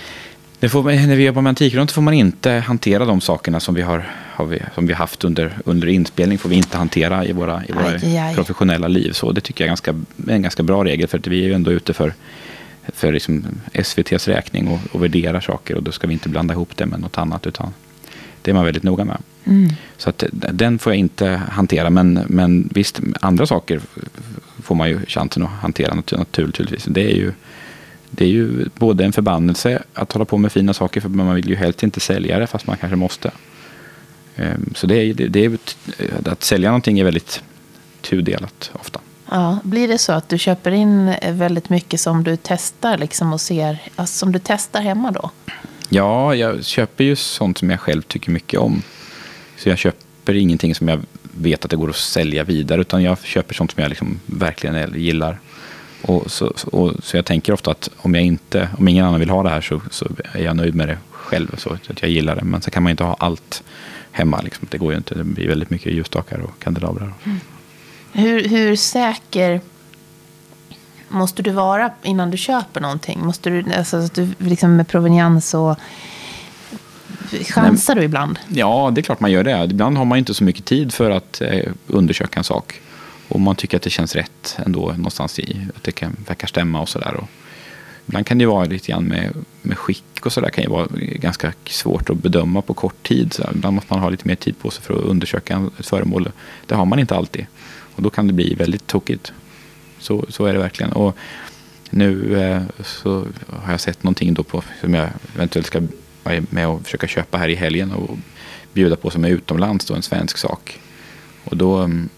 Det 0.59 0.68
får, 0.68 0.83
när 0.83 1.16
vi 1.16 1.25
jobbar 1.25 1.42
med 1.42 1.50
antikrund 1.50 1.90
får 1.90 2.02
man 2.02 2.14
inte 2.14 2.50
hantera 2.50 3.04
de 3.04 3.21
sakerna 3.21 3.61
som 3.61 3.75
vi 3.75 3.83
har, 3.83 4.11
har 4.37 4.47
vi, 4.47 4.62
som 4.75 4.87
vi 4.87 4.93
haft 4.93 5.25
under, 5.25 5.59
under 5.64 5.88
inspelning 5.88 6.38
får 6.38 6.49
vi 6.49 6.57
inte 6.57 6.76
hantera 6.76 7.25
i 7.25 7.33
våra, 7.33 7.62
i 7.69 7.73
våra 7.73 7.87
aj, 7.87 8.19
aj. 8.19 8.35
professionella 8.35 8.88
liv. 8.88 9.12
Så 9.12 9.33
det 9.33 9.40
tycker 9.40 9.64
jag 9.64 9.66
är, 9.66 9.71
ganska, 9.71 9.95
en 10.28 10.43
ganska 10.43 10.62
bra 10.62 10.85
regel 10.85 11.09
för 11.09 11.19
att 11.19 11.26
vi 11.26 11.40
är 11.40 11.45
ju 11.45 11.52
ändå 11.52 11.73
ute 11.73 11.93
för, 11.93 12.14
för 12.88 13.12
liksom 13.12 13.45
SVTs 13.73 14.28
räkning 14.28 14.69
och, 14.69 14.78
och 14.93 15.02
värderar 15.02 15.40
saker 15.40 15.75
och 15.75 15.83
då 15.83 15.93
ska 15.93 16.07
vi 16.07 16.12
inte 16.12 16.28
blanda 16.28 16.55
ihop 16.55 16.76
det 16.76 16.87
med 16.87 17.00
något 17.00 17.19
annat 17.19 17.47
utan 17.47 17.75
det 18.43 18.50
är 18.50 18.55
man 18.55 18.64
väldigt 18.64 18.83
noga 18.83 19.05
med. 19.05 19.19
Mm. 19.45 19.69
Så 19.97 20.11
att, 20.11 20.25
den 20.31 20.78
får 20.78 20.93
jag 20.93 20.99
inte 20.99 21.40
hantera 21.50 21.90
men, 21.90 22.21
men 22.26 22.69
visst, 22.75 23.00
andra 23.21 23.47
saker 23.47 23.81
får 24.62 24.75
man 24.75 24.88
ju 24.88 25.07
chansen 25.07 25.43
att 25.43 25.50
hantera 25.50 25.95
naturligtvis. 25.95 26.85
Det 26.85 27.12
är 27.12 27.16
ju 27.16 27.33
det 28.11 28.25
är 28.25 28.28
ju 28.28 28.69
både 28.75 29.05
en 29.05 29.12
förbannelse 29.12 29.83
att 29.95 30.12
hålla 30.12 30.25
på 30.25 30.38
med 30.38 30.52
fina 30.52 30.75
saker 30.75 31.00
för 31.00 31.09
man 31.09 31.35
vill 31.35 31.49
ju 31.49 31.57
helst 31.57 31.83
inte 31.83 32.00
sälja 32.00 32.38
det 32.38 32.47
fast 32.47 32.66
man 32.66 32.76
kanske 32.76 32.97
måste. 32.97 33.31
Ehm, 34.37 34.75
så 34.75 34.87
det 34.87 34.95
är, 34.95 35.14
det 35.14 35.45
är, 35.45 35.59
att 36.25 36.45
sälja 36.45 36.69
någonting 36.69 36.99
är 36.99 37.05
väldigt 37.05 37.43
tudelat 38.00 38.71
ofta. 38.73 39.00
Ja, 39.31 39.59
blir 39.64 39.88
det 39.88 39.99
så 39.99 40.12
att 40.12 40.28
du 40.28 40.38
köper 40.38 40.71
in 40.71 41.14
väldigt 41.33 41.69
mycket 41.69 42.00
som 42.00 42.25
du 42.25 42.37
testar 42.43 42.99
liksom 42.99 43.33
och 43.33 43.40
ser, 43.40 43.78
alltså 43.97 44.19
som 44.19 44.33
du 44.33 44.40
testar 44.45 44.81
hemma 44.81 45.11
då? 45.11 45.31
Ja, 45.88 46.35
jag 46.35 46.64
köper 46.64 47.05
ju 47.05 47.16
sånt 47.16 47.59
som 47.59 47.71
jag 47.71 47.81
själv 47.81 48.02
tycker 48.02 48.31
mycket 48.31 48.61
om. 48.61 48.83
Så 49.57 49.69
jag 49.69 49.78
köper 49.78 50.35
ingenting 50.35 50.75
som 50.75 50.88
jag 50.88 51.00
vet 51.23 51.64
att 51.64 51.71
det 51.71 51.76
går 51.76 51.90
att 51.90 51.97
sälja 51.97 52.45
vidare 52.45 52.81
utan 52.81 53.02
jag 53.02 53.19
köper 53.23 53.55
sånt 53.55 53.73
som 53.73 53.83
jag 53.83 53.88
liksom 53.88 54.21
verkligen 54.26 54.95
gillar. 54.95 55.38
Och 56.02 56.31
så, 56.31 56.52
och, 56.64 56.93
så 57.02 57.16
jag 57.16 57.25
tänker 57.25 57.52
ofta 57.52 57.71
att 57.71 57.90
om, 57.97 58.14
jag 58.14 58.25
inte, 58.25 58.69
om 58.78 58.88
ingen 58.88 59.05
annan 59.05 59.21
vill 59.21 59.31
ha 59.31 59.43
det 59.43 59.49
här 59.49 59.61
så, 59.61 59.81
så 59.90 60.07
är 60.33 60.43
jag 60.43 60.57
nöjd 60.57 60.75
med 60.75 60.88
det 60.88 60.99
själv. 61.11 61.57
Så 61.57 61.71
att 61.90 62.02
jag 62.02 62.11
gillar 62.11 62.37
det. 62.37 62.45
Men 62.45 62.62
så 62.62 62.71
kan 62.71 62.83
man 62.83 62.90
inte 62.90 63.05
ha 63.05 63.16
allt 63.19 63.62
hemma. 64.17 64.41
Liksom. 64.41 64.69
Det 64.71 64.79
går 64.79 64.93
ju 64.93 64.97
inte. 64.97 65.15
Det 65.15 65.25
blir 65.25 65.49
väldigt 65.49 65.71
mycket 65.71 65.93
ljusstakar 65.93 66.39
och 66.39 66.59
kandelabrar. 66.59 67.15
Mm. 67.25 67.41
Hur, 68.13 68.49
hur 68.49 68.77
säker 68.77 69.61
måste 71.09 71.43
du 71.43 71.51
vara 71.51 71.91
innan 72.03 72.31
du 72.31 72.37
köper 72.37 72.81
någonting? 72.81 73.21
Måste 73.27 73.51
du, 73.51 73.73
alltså, 73.73 74.09
du 74.15 74.29
liksom 74.39 74.77
med 74.77 74.89
proveniens 74.89 75.55
och 75.55 75.79
chansar 77.45 77.95
du 77.95 78.03
ibland? 78.03 78.39
Ja, 78.49 78.91
det 78.95 79.01
är 79.01 79.03
klart 79.03 79.21
man 79.21 79.31
gör 79.33 79.45
det. 79.45 79.65
Ibland 79.65 79.99
har 79.99 80.05
man 80.05 80.19
inte 80.19 80.35
så 80.35 80.45
mycket 80.45 80.65
tid 80.65 80.93
för 80.93 81.11
att 81.11 81.41
eh, 81.41 81.73
undersöka 81.87 82.41
en 82.41 82.45
sak. 82.45 82.81
Och 83.29 83.41
man 83.41 83.57
tycker 83.57 83.77
att 83.77 83.83
det 83.83 83.91
känns 83.91 84.15
rätt 84.15 84.59
ändå 84.67 84.81
någonstans 84.81 85.39
i, 85.39 85.67
att 85.77 85.83
det 85.83 85.93
kan, 85.93 86.17
verkar 86.27 86.47
stämma 86.47 86.81
och 86.81 86.89
sådär. 86.89 87.25
Ibland 88.07 88.27
kan 88.27 88.39
det 88.39 88.47
vara 88.47 88.65
lite 88.65 88.93
grann 88.93 89.05
med, 89.05 89.35
med 89.63 89.79
skick 89.79 90.27
och 90.27 90.33
sådär 90.33 90.49
kan 90.49 90.65
ju 90.65 90.71
vara 90.71 90.89
ganska 90.97 91.53
svårt 91.65 92.11
att 92.11 92.17
bedöma 92.17 92.63
på 92.63 92.75
kort 92.75 93.03
tid. 93.03 93.33
Så 93.33 93.45
ibland 93.55 93.75
måste 93.75 93.93
man 93.93 94.03
ha 94.03 94.11
lite 94.11 94.29
mer 94.29 94.35
tid 94.35 94.59
på 94.59 94.71
sig 94.71 94.83
för 94.83 94.95
att 94.95 95.05
undersöka 95.05 95.71
ett 95.79 95.87
föremål. 95.87 96.31
Det 96.67 96.75
har 96.75 96.85
man 96.85 96.99
inte 96.99 97.15
alltid. 97.15 97.47
Och 97.97 98.03
då 98.03 98.11
kan 98.11 98.27
det 98.27 98.33
bli 98.33 98.55
väldigt 98.55 98.87
tokigt. 98.87 99.33
Så, 99.99 100.27
så 100.29 100.47
är 100.47 100.53
det 100.53 100.59
verkligen. 100.59 100.93
Och 100.93 101.17
nu 101.91 102.41
eh, 102.43 102.63
så 102.85 103.27
har 103.63 103.73
jag 103.73 103.81
sett 103.81 104.03
någonting 104.03 104.35
då 104.35 104.43
på, 104.43 104.63
som 104.81 104.95
jag 104.95 105.09
eventuellt 105.35 105.67
ska 105.67 105.83
vara 106.23 106.43
med 106.51 106.69
och 106.69 106.83
försöka 106.83 107.07
köpa 107.07 107.39
här 107.39 107.49
i 107.49 107.55
helgen 107.55 107.93
och 107.93 108.19
bjuda 108.73 108.97
på 108.97 109.11
som 109.11 109.25
är 109.25 109.29
utomlands, 109.29 109.87
då, 109.87 109.95
en 109.95 110.03
svensk 110.03 110.39
sak. 110.39 110.81
Och 111.45 111.57
då, 111.57 111.77
mm, 111.77 112.09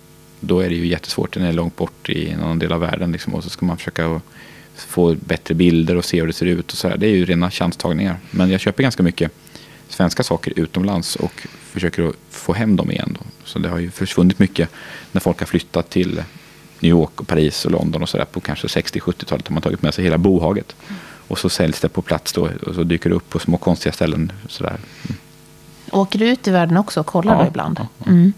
då 0.40 0.60
är 0.60 0.68
det 0.68 0.74
ju 0.74 0.86
jättesvårt. 0.86 1.34
Den 1.34 1.42
är 1.42 1.52
långt 1.52 1.76
bort 1.76 2.08
i 2.08 2.30
en 2.30 2.40
annan 2.40 2.58
del 2.58 2.72
av 2.72 2.80
världen. 2.80 3.12
Liksom, 3.12 3.34
och 3.34 3.44
så 3.44 3.50
ska 3.50 3.66
man 3.66 3.76
försöka 3.76 4.20
få 4.80 5.14
bättre 5.14 5.54
bilder 5.54 5.96
och 5.96 6.04
se 6.04 6.20
hur 6.20 6.26
det 6.26 6.32
ser 6.32 6.46
ut. 6.46 6.72
Och 6.72 6.78
så 6.78 6.88
här. 6.88 6.96
Det 6.96 7.06
är 7.06 7.10
ju 7.10 7.24
rena 7.24 7.50
chanstagningar. 7.50 8.18
Men 8.30 8.50
jag 8.50 8.60
köper 8.60 8.82
ganska 8.82 9.02
mycket 9.02 9.32
svenska 9.88 10.22
saker 10.22 10.52
utomlands 10.56 11.16
och 11.16 11.46
försöker 11.62 12.08
att 12.08 12.14
få 12.30 12.52
hem 12.52 12.76
dem 12.76 12.90
igen. 12.90 13.16
Då. 13.20 13.26
Så 13.44 13.58
det 13.58 13.68
har 13.68 13.78
ju 13.78 13.90
försvunnit 13.90 14.38
mycket 14.38 14.68
när 15.12 15.20
folk 15.20 15.38
har 15.38 15.46
flyttat 15.46 15.90
till 15.90 16.22
New 16.80 16.90
York, 16.90 17.20
och 17.20 17.28
Paris 17.28 17.64
och 17.64 17.70
London 17.70 18.02
och 18.02 18.08
sådär 18.08 18.24
på 18.24 18.40
kanske 18.40 18.66
60-70-talet 18.66 19.48
har 19.48 19.54
man 19.54 19.62
tagit 19.62 19.82
med 19.82 19.94
sig 19.94 20.04
hela 20.04 20.18
bohaget. 20.18 20.76
Och 21.28 21.38
så 21.38 21.48
säljs 21.48 21.80
det 21.80 21.88
på 21.88 22.02
plats 22.02 22.32
då 22.32 22.48
och 22.66 22.74
så 22.74 22.82
dyker 22.82 23.10
det 23.10 23.16
upp 23.16 23.30
på 23.30 23.38
små 23.38 23.56
konstiga 23.56 23.92
ställen. 23.92 24.32
Sådär. 24.48 24.76
Mm. 25.08 25.18
Åker 25.90 26.18
du 26.18 26.28
ut 26.28 26.48
i 26.48 26.50
världen 26.50 26.76
också 26.76 27.00
och 27.00 27.06
kollar 27.06 27.34
ja, 27.34 27.42
då 27.42 27.48
ibland? 27.48 27.78
Ja, 27.78 27.88
ja. 27.98 28.10
Mm. 28.10 28.32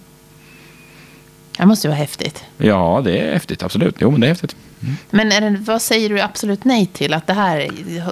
Det 1.58 1.66
måste 1.66 1.86
ju 1.86 1.88
vara 1.88 1.98
häftigt. 1.98 2.44
Ja, 2.56 3.00
det 3.04 3.18
är 3.18 3.32
häftigt. 3.32 3.62
Absolut. 3.62 3.94
Jo, 3.98 4.10
men 4.10 4.20
det 4.20 4.26
är 4.26 4.28
häftigt. 4.28 4.56
Mm. 4.82 4.94
Men 5.10 5.32
är 5.32 5.40
det, 5.40 5.56
vad 5.56 5.82
säger 5.82 6.08
du 6.08 6.20
absolut 6.20 6.64
nej 6.64 6.86
till? 6.86 7.14
Att 7.14 7.26
det 7.26 7.32
här, 7.32 7.68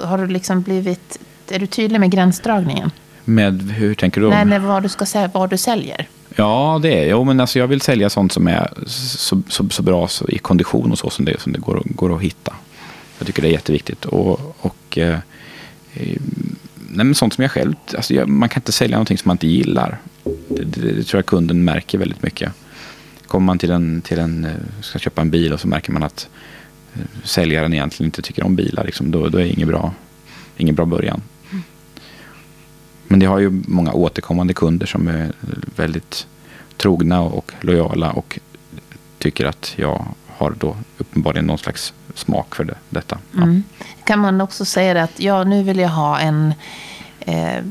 har 0.07 0.19
du 0.19 0.27
liksom 0.27 0.63
blivit... 0.63 1.19
Är 1.51 1.59
du 1.59 1.67
tydlig 1.67 2.01
med 2.01 2.11
gränsdragningen? 2.11 2.91
Med 3.25 3.63
hur 3.63 3.95
tänker 3.95 4.21
du? 4.21 4.29
Nej, 4.29 4.45
nej 4.45 4.59
vad 4.59 4.83
du 4.83 4.89
ska 4.89 5.07
säga, 5.07 5.31
vad 5.35 5.51
du 5.51 5.57
säljer. 5.57 6.09
Ja, 6.37 6.79
det 6.83 7.11
är 7.11 7.25
men 7.25 7.41
alltså 7.41 7.59
jag 7.59 7.67
vill 7.67 7.81
sälja 7.81 8.11
sånt 8.11 8.33
som 8.33 8.49
är 8.49 8.73
så, 8.87 9.43
så, 9.49 9.69
så 9.71 9.83
bra 9.83 10.09
så, 10.09 10.29
i 10.29 10.39
kondition 10.39 10.93
och 10.93 10.99
så 10.99 11.11
som 11.11 11.25
det, 11.25 11.41
som 11.41 11.53
det 11.53 11.59
går, 11.59 11.83
går 11.85 12.17
att 12.17 12.23
hitta. 12.23 12.55
Jag 13.19 13.27
tycker 13.27 13.43
det 13.43 13.49
är 13.49 13.53
jätteviktigt. 13.53 14.05
Och, 14.05 14.57
och 14.61 14.99
eh, 14.99 15.19
nej, 15.95 17.05
men 17.05 17.15
sånt 17.15 17.35
som 17.35 17.43
jag 17.43 17.51
själv... 17.51 17.75
Alltså 17.97 18.15
jag, 18.15 18.29
man 18.29 18.49
kan 18.49 18.61
inte 18.61 18.73
sälja 18.73 18.97
någonting 18.97 19.19
som 19.19 19.29
man 19.29 19.35
inte 19.35 19.47
gillar. 19.47 19.99
Det, 20.49 20.65
det, 20.65 20.93
det 20.93 21.05
tror 21.05 21.19
jag 21.19 21.27
kunden 21.27 21.65
märker 21.65 21.99
väldigt 21.99 22.23
mycket. 22.23 22.53
Kommer 23.27 23.47
man 23.47 23.59
till 23.59 23.71
en, 23.71 24.01
till 24.01 24.19
en, 24.19 24.45
eh, 24.45 24.53
ska 24.83 24.99
köpa 24.99 25.21
en 25.21 25.31
bil 25.31 25.53
och 25.53 25.61
så 25.61 25.69
märker 25.69 25.93
man 25.93 26.03
att 26.03 26.29
eh, 26.29 26.29
säljaren 27.25 27.75
egentligen 27.75 28.09
inte 28.09 28.23
tycker 28.23 28.45
om 28.45 28.57
bilar, 28.57 28.85
liksom, 28.85 29.11
då, 29.11 29.29
då 29.29 29.39
är 29.39 29.43
det 29.43 29.49
ingen 29.49 29.69
bra, 29.69 29.93
ingen 30.57 30.75
bra 30.75 30.85
början. 30.85 31.23
Men 33.09 33.21
det 33.21 33.27
har 33.27 33.39
ju 33.39 33.63
många 33.67 33.93
återkommande 33.93 34.55
kunder 34.55 34.87
som 34.87 35.09
är 35.09 35.33
väldigt 35.77 36.27
trogna 36.77 37.21
och 37.21 37.53
lojala 37.61 38.11
och 38.11 38.39
tycker 39.19 39.45
att 39.45 39.73
jag 39.77 40.07
har 40.27 40.55
då 40.59 40.77
uppenbarligen 40.99 41.47
någon 41.47 41.59
slags 41.59 41.95
smak 42.15 42.55
för 42.55 42.65
det, 42.65 42.75
detta. 42.91 43.19
Ja. 43.33 43.43
Mm. 43.43 43.63
Kan 44.05 44.19
man 44.19 44.41
också 44.41 44.65
säga 44.65 45.03
att 45.03 45.21
ja, 45.21 45.45
nu 45.45 45.63
vill 45.63 45.79
jag 45.79 45.89
ha 45.89 46.19
en 46.19 46.55
eh, 47.21 47.65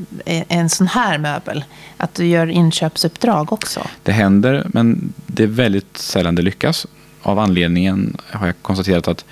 en 0.48 0.68
sån 0.68 0.86
här 0.86 1.18
möbel? 1.18 1.64
Att 1.96 2.14
du 2.14 2.26
gör 2.26 2.46
inköpsuppdrag 2.46 3.52
också? 3.52 3.80
Det 4.02 4.12
händer, 4.12 4.66
men 4.68 5.12
det 5.26 5.42
är 5.42 5.46
väldigt 5.46 5.96
sällan 5.96 6.34
det 6.34 6.42
lyckas. 6.42 6.86
Av 7.22 7.38
anledningen 7.38 8.16
har 8.30 8.46
jag 8.46 8.54
konstaterat 8.62 9.08
att 9.08 9.24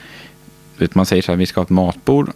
vet, 0.77 0.95
man 0.95 1.07
säger 1.07 1.23
så 1.23 1.33
här, 1.33 1.37
vi 1.37 1.47
ska 1.47 1.61
ha 1.61 1.65
ett 1.65 1.71
matbord 1.71 2.31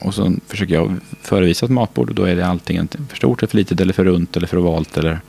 och 0.00 0.14
så 0.14 0.34
försöker 0.46 0.74
jag 0.74 0.96
förevisa 1.22 1.66
ett 1.66 1.72
matbord 1.72 2.08
och 2.08 2.14
då 2.14 2.24
är 2.24 2.36
det 2.36 2.46
antingen 2.46 2.88
för 3.08 3.16
stort, 3.16 3.42
eller 3.42 3.48
för 3.48 3.56
litet, 3.56 3.80
eller 3.80 3.92
för 3.92 4.04
runt, 4.04 4.36
eller 4.36 4.46
för 4.46 4.58
ovalt, 4.58 4.96
eller 4.96 5.20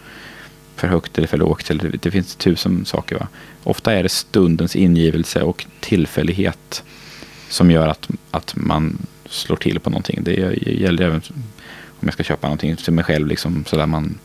för 0.75 0.87
högt 0.87 1.17
eller 1.17 1.27
för 1.27 1.37
lågt. 1.37 1.69
Eller, 1.69 1.95
det 2.01 2.11
finns 2.11 2.35
tusen 2.35 2.85
saker. 2.85 3.15
Va? 3.15 3.27
Ofta 3.63 3.93
är 3.93 4.03
det 4.03 4.09
stundens 4.09 4.75
ingivelse 4.75 5.41
och 5.41 5.65
tillfällighet 5.79 6.83
som 7.49 7.71
gör 7.71 7.87
att, 7.87 8.07
att 8.31 8.55
man 8.55 8.97
slår 9.25 9.55
till 9.55 9.79
på 9.79 9.89
någonting. 9.89 10.19
Det 10.23 10.33
gäller 10.61 11.05
även 11.05 11.21
om 11.99 12.07
jag 12.07 12.13
ska 12.13 12.23
köpa 12.23 12.47
någonting 12.47 12.75
till 12.75 12.93
mig 12.93 13.03
själv, 13.03 13.27
liksom, 13.27 13.65
så 13.67 13.77
där 13.77 13.85
man, 13.85 14.17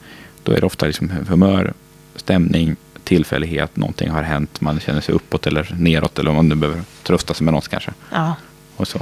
då 0.43 0.53
är 0.53 0.61
det 0.61 0.67
ofta 0.67 0.87
liksom 0.87 1.11
humör, 1.29 1.73
stämning, 2.17 2.77
tillfällighet, 3.13 3.77
någonting 3.77 4.11
har 4.11 4.23
hänt, 4.23 4.61
man 4.61 4.81
känner 4.81 5.01
sig 5.01 5.15
uppåt 5.15 5.47
eller 5.47 5.75
neråt 5.79 6.19
eller 6.19 6.31
om 6.31 6.37
man 6.37 6.49
nu 6.49 6.55
behöver 6.55 6.83
trösta 7.03 7.35
sig 7.35 7.45
med 7.45 7.55
något 7.55 7.69
kanske. 7.69 7.93
Ja. 8.13 8.35
Och 8.77 8.89
så. 8.89 8.99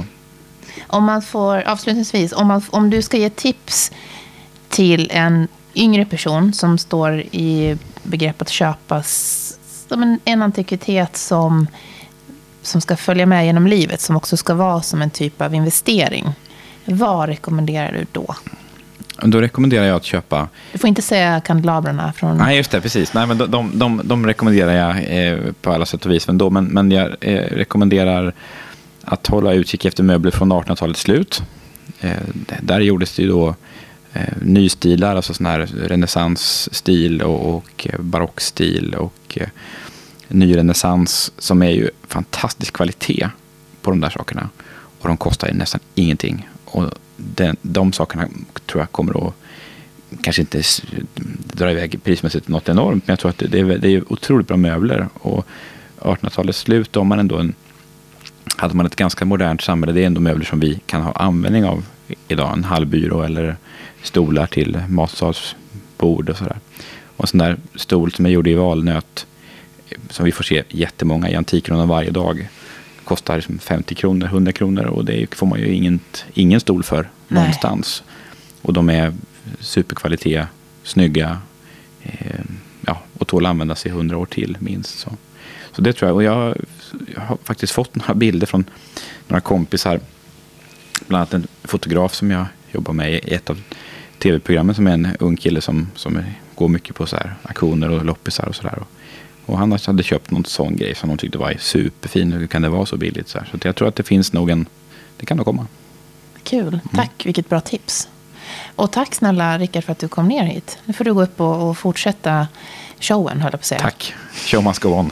Om 0.87 1.03
man 1.03 1.21
får, 1.21 1.61
avslutningsvis, 1.61 2.33
om, 2.33 2.47
man, 2.47 2.61
om 2.69 2.89
du 2.89 3.01
ska 3.01 3.17
ge 3.17 3.29
tips 3.29 3.91
till 4.69 5.11
en 5.11 5.47
yngre 5.75 6.05
person 6.05 6.53
som 6.53 6.77
står 6.77 7.19
i 7.31 7.77
begrepp 8.03 8.41
att 8.41 8.49
köpa 8.49 9.03
som 9.03 10.03
en, 10.03 10.19
en 10.25 10.41
antikvitet 10.41 11.17
som, 11.17 11.67
som 12.61 12.81
ska 12.81 12.97
följa 12.97 13.25
med 13.25 13.45
genom 13.45 13.67
livet, 13.67 14.01
som 14.01 14.15
också 14.15 14.37
ska 14.37 14.53
vara 14.53 14.81
som 14.81 15.01
en 15.01 15.09
typ 15.09 15.41
av 15.41 15.55
investering. 15.55 16.33
Vad 16.85 17.29
rekommenderar 17.29 17.91
du 17.91 18.05
då? 18.11 18.35
Då 19.23 19.41
rekommenderar 19.41 19.85
jag 19.85 19.95
att 19.95 20.03
köpa... 20.03 20.47
Du 20.71 20.77
får 20.77 20.87
inte 20.87 21.01
säga 21.01 21.41
kandelabrarna 21.41 22.13
från... 22.13 22.37
Nej, 22.37 22.57
just 22.57 22.71
det. 22.71 22.81
Precis. 22.81 23.13
Nej, 23.13 23.27
men 23.27 23.37
de, 23.37 23.51
de, 23.51 23.71
de, 23.73 24.01
de 24.03 24.25
rekommenderar 24.25 24.71
jag 24.71 25.27
eh, 25.27 25.39
på 25.61 25.71
alla 25.71 25.85
sätt 25.85 26.05
och 26.05 26.11
vis. 26.11 26.27
Men, 26.27 26.37
då, 26.37 26.49
men, 26.49 26.65
men 26.65 26.91
jag 26.91 27.15
eh, 27.21 27.43
rekommenderar 27.51 28.33
att 29.03 29.27
hålla 29.27 29.53
utkik 29.53 29.85
efter 29.85 30.03
möbler 30.03 30.31
från 30.31 30.53
1800-talets 30.53 31.01
slut. 31.01 31.43
Eh, 31.99 32.11
där 32.61 32.79
gjordes 32.79 33.15
det 33.15 33.21
ju 33.21 33.29
då 33.29 33.55
eh, 34.13 34.33
nystilar, 34.41 35.15
alltså 35.15 35.33
sån 35.33 35.45
här 35.45 35.59
renässansstil 35.59 37.21
och, 37.21 37.55
och 37.55 37.87
barockstil 37.99 38.95
och 38.95 39.37
eh, 39.37 39.47
nyrenässans 40.27 41.31
som 41.37 41.61
är 41.61 41.69
ju 41.69 41.89
fantastisk 42.07 42.73
kvalitet 42.73 43.29
på 43.81 43.91
de 43.91 44.01
där 44.01 44.09
sakerna. 44.09 44.49
Och 45.01 45.07
de 45.07 45.17
kostar 45.17 45.47
ju 45.47 45.53
nästan 45.53 45.81
ingenting. 45.95 46.49
Och 46.65 46.83
den, 47.35 47.57
de 47.61 47.93
sakerna 47.93 48.27
tror 48.65 48.81
jag 48.81 48.91
kommer 48.91 49.27
att 49.27 49.33
kanske 50.21 50.41
inte 50.41 50.63
dra 51.43 51.71
iväg 51.71 52.03
prismässigt 52.03 52.47
något 52.47 52.69
enormt, 52.69 53.07
men 53.07 53.13
jag 53.13 53.19
tror 53.19 53.29
att 53.29 53.37
det, 53.37 53.47
det, 53.47 53.59
är, 53.59 53.77
det 53.77 53.89
är 53.89 54.13
otroligt 54.13 54.47
bra 54.47 54.57
möbler. 54.57 55.07
Och 55.13 55.47
1800-talets 55.99 56.59
slut, 56.59 56.95
om 56.95 57.07
man 57.07 57.19
ändå 57.19 57.37
en, 57.37 57.53
hade 58.55 58.75
man 58.75 58.85
ett 58.85 58.95
ganska 58.95 59.25
modernt 59.25 59.61
samhälle. 59.61 59.93
Det 59.93 60.01
är 60.01 60.07
ändå 60.07 60.21
möbler 60.21 60.45
som 60.45 60.59
vi 60.59 60.79
kan 60.85 61.01
ha 61.01 61.11
användning 61.11 61.65
av 61.65 61.85
idag. 62.27 62.53
En 62.53 62.63
hallbyrå 62.63 63.23
eller 63.23 63.55
stolar 64.03 64.47
till 64.47 64.81
matsalsbord 64.89 66.29
och 66.29 66.37
sådär. 66.37 66.59
Och 67.05 67.23
en 67.23 67.27
sån 67.27 67.37
där 67.37 67.57
stol 67.75 68.11
som 68.11 68.25
jag 68.25 68.33
gjorde 68.33 68.49
i 68.49 68.53
valnöt, 68.53 69.27
som 70.09 70.25
vi 70.25 70.31
får 70.31 70.43
se 70.43 70.63
jättemånga 70.69 71.29
i 71.29 71.35
Antikrundan 71.35 71.87
varje 71.87 72.11
dag, 72.11 72.49
kostar 73.11 73.41
50 73.59 73.95
kronor, 73.95 74.25
100 74.25 74.51
kronor 74.51 74.85
och 74.85 75.05
det 75.05 75.35
får 75.35 75.47
man 75.47 75.59
ju 75.59 75.73
ingen, 75.73 75.99
ingen 76.33 76.59
stol 76.59 76.83
för 76.83 77.01
Nej. 77.01 77.09
någonstans. 77.27 78.03
Och 78.61 78.73
de 78.73 78.89
är 78.89 79.13
superkvalitet, 79.59 80.47
snygga 80.83 81.37
eh, 82.03 82.41
ja, 82.81 83.01
och 83.17 83.27
tål 83.27 83.45
att 83.45 83.49
användas 83.49 83.85
i 83.85 83.89
100 83.89 84.17
år 84.17 84.25
till 84.25 84.57
minst. 84.59 84.99
Så, 84.99 85.09
så 85.71 85.81
det 85.81 85.93
tror 85.93 86.09
jag. 86.09 86.15
Och 86.15 86.23
jag, 86.23 86.57
jag 87.15 87.21
har 87.21 87.37
faktiskt 87.43 87.73
fått 87.73 87.95
några 87.95 88.13
bilder 88.13 88.47
från 88.47 88.65
några 89.27 89.41
kompisar. 89.41 89.99
Bland 91.07 91.21
annat 91.21 91.33
en 91.33 91.47
fotograf 91.63 92.13
som 92.13 92.31
jag 92.31 92.45
jobbar 92.71 92.93
med 92.93 93.13
i 93.13 93.33
ett 93.33 93.49
av 93.49 93.61
tv-programmen 94.19 94.75
som 94.75 94.87
är 94.87 94.93
en 94.93 95.07
ung 95.19 95.37
kille 95.37 95.61
som, 95.61 95.91
som 95.95 96.23
går 96.55 96.67
mycket 96.67 96.95
på 96.95 97.05
så 97.05 97.15
här 97.15 97.35
auktioner 97.43 97.89
och 97.89 98.05
loppisar 98.05 98.47
och 98.47 98.55
sådär. 98.55 98.79
Och, 98.79 98.87
och 99.51 99.57
han 99.57 99.71
hade 99.71 100.03
köpt 100.03 100.31
någon 100.31 100.45
sån 100.45 100.75
grej 100.75 100.95
som 100.95 101.09
de 101.09 101.17
tyckte 101.17 101.37
var 101.37 101.55
superfin. 101.59 102.31
Hur 102.31 102.47
kan 102.47 102.61
det 102.61 102.69
vara 102.69 102.85
så 102.85 102.97
billigt? 102.97 103.29
Så, 103.29 103.39
så 103.51 103.57
jag 103.63 103.75
tror 103.75 103.87
att 103.87 103.95
det 103.95 104.03
finns 104.03 104.33
nog 104.33 104.49
en... 104.49 104.65
Det 105.17 105.25
kan 105.25 105.37
nog 105.37 105.45
komma. 105.45 105.67
Kul. 106.43 106.67
Mm. 106.67 106.79
Tack. 106.95 107.25
Vilket 107.25 107.49
bra 107.49 107.61
tips. 107.61 108.09
Och 108.75 108.91
tack 108.91 109.15
snälla 109.15 109.57
Rickard 109.57 109.83
för 109.83 109.91
att 109.91 109.99
du 109.99 110.07
kom 110.07 110.27
ner 110.27 110.43
hit. 110.43 110.77
Nu 110.85 110.93
får 110.93 111.03
du 111.03 111.13
gå 111.13 111.23
upp 111.23 111.41
och, 111.41 111.69
och 111.69 111.77
fortsätta 111.77 112.47
showen, 112.99 113.41
höll 113.41 113.51
jag 113.51 113.51
på 113.51 113.55
att 113.55 113.65
säga. 113.65 113.81
Tack. 113.81 114.13
Show 114.33 114.63
must 114.63 114.79
go 114.79 114.89
on. 114.89 115.11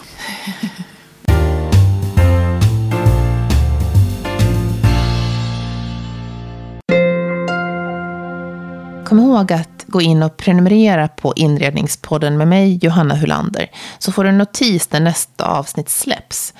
Kom 9.06 9.20
ihåg 9.20 9.54
att 9.54 9.79
gå 9.90 10.02
in 10.02 10.24
och 10.24 10.38
prenumerera 10.38 11.08
på 11.08 11.34
Inredningspodden 11.36 12.38
med 12.38 12.48
mig, 12.48 12.80
Johanna 12.82 13.16
Hulander, 13.16 13.72
så 14.00 14.12
får 14.12 14.24
du 14.24 14.30
en 14.30 14.38
notis 14.38 14.92
när 14.92 15.00
nästa 15.00 15.46
avsnitt 15.46 15.90
släpps. 15.90 16.54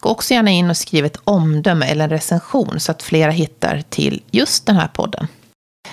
Gå 0.00 0.08
också 0.08 0.34
gärna 0.34 0.50
in 0.50 0.70
och 0.70 0.76
skriv 0.76 1.04
ett 1.04 1.16
omdöme 1.24 1.86
eller 1.86 2.04
en 2.04 2.10
recension 2.10 2.80
så 2.80 2.92
att 2.92 3.02
flera 3.02 3.30
hittar 3.30 3.82
till 3.88 4.22
just 4.30 4.66
den 4.66 4.76
här 4.76 4.88
podden. 4.88 5.26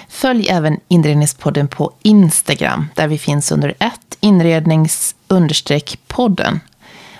Följ 0.07 0.49
även 0.49 0.79
Inredningspodden 0.87 1.67
på 1.67 1.93
Instagram, 2.01 2.87
där 2.95 3.07
vi 3.07 3.17
finns 3.17 3.51
under 3.51 3.69
ett 3.79 4.17
inrednings 4.19 5.15
podden 6.07 6.59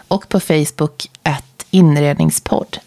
och 0.08 0.30
på 0.30 0.40
Facebook 0.40 1.10
ett 1.24 1.66
inredningspodd. 1.70 2.78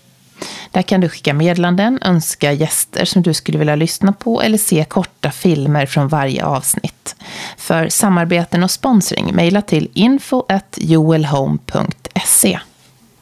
Där 0.72 0.82
kan 0.82 1.00
du 1.00 1.08
skicka 1.08 1.34
meddelanden, 1.34 1.98
önska 2.02 2.52
gäster 2.52 3.04
som 3.04 3.22
du 3.22 3.34
skulle 3.34 3.58
vilja 3.58 3.76
lyssna 3.76 4.12
på 4.12 4.42
eller 4.42 4.58
se 4.58 4.84
korta 4.84 5.30
filmer 5.30 5.86
från 5.86 6.08
varje 6.08 6.44
avsnitt. 6.44 7.16
För 7.56 7.88
samarbeten 7.88 8.62
och 8.62 8.70
sponsring, 8.70 9.34
mejla 9.34 9.62
till 9.62 9.90
info.joelhome.se. 9.94 12.58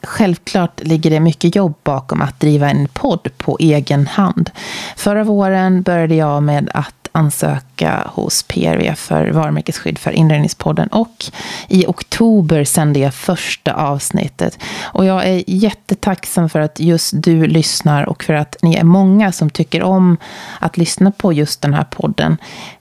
Självklart 0.03 0.83
ligger 0.83 1.09
det 1.09 1.19
mycket 1.19 1.55
jobb 1.55 1.73
bakom 1.83 2.21
att 2.21 2.39
driva 2.39 2.69
en 2.69 2.87
podd 2.87 3.29
på 3.37 3.57
egen 3.59 4.07
hand. 4.07 4.49
Förra 4.95 5.23
våren 5.23 5.81
började 5.81 6.15
jag 6.15 6.43
med 6.43 6.69
att 6.73 7.00
ansöka 7.11 8.07
hos 8.13 8.43
PRV 8.43 8.95
för 8.95 9.31
varumärkesskydd 9.31 9.97
för 9.97 10.11
Inredningspodden. 10.11 10.87
Och 10.87 11.25
i 11.67 11.85
oktober 11.87 12.63
sände 12.63 12.99
jag 12.99 13.13
första 13.13 13.73
avsnittet. 13.73 14.59
Och 14.81 15.05
jag 15.05 15.27
är 15.27 15.43
jättetacksam 15.47 16.49
för 16.49 16.59
att 16.59 16.79
just 16.79 17.11
du 17.13 17.47
lyssnar 17.47 18.09
och 18.09 18.23
för 18.23 18.33
att 18.33 18.55
ni 18.61 18.75
är 18.75 18.83
många 18.83 19.31
som 19.31 19.49
tycker 19.49 19.83
om 19.83 20.17
att 20.59 20.77
lyssna 20.77 21.11
på 21.11 21.33
just 21.33 21.61
den 21.61 21.73
här 21.73 21.83
podden. 21.83 22.37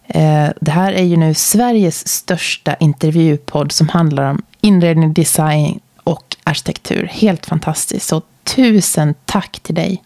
Eh, 0.08 0.48
det 0.60 0.70
här 0.70 0.92
är 0.92 1.04
ju 1.04 1.16
nu 1.16 1.34
Sveriges 1.34 2.08
största 2.08 2.74
intervjupodd 2.74 3.72
som 3.72 3.88
handlar 3.88 4.30
om 4.30 4.42
inredning, 4.60 5.12
design 5.12 5.80
och 6.04 6.36
arkitektur. 6.44 7.10
Helt 7.12 7.46
fantastiskt. 7.46 8.08
Så 8.08 8.22
tusen 8.44 9.14
tack 9.24 9.60
till 9.60 9.74
dig. 9.74 10.02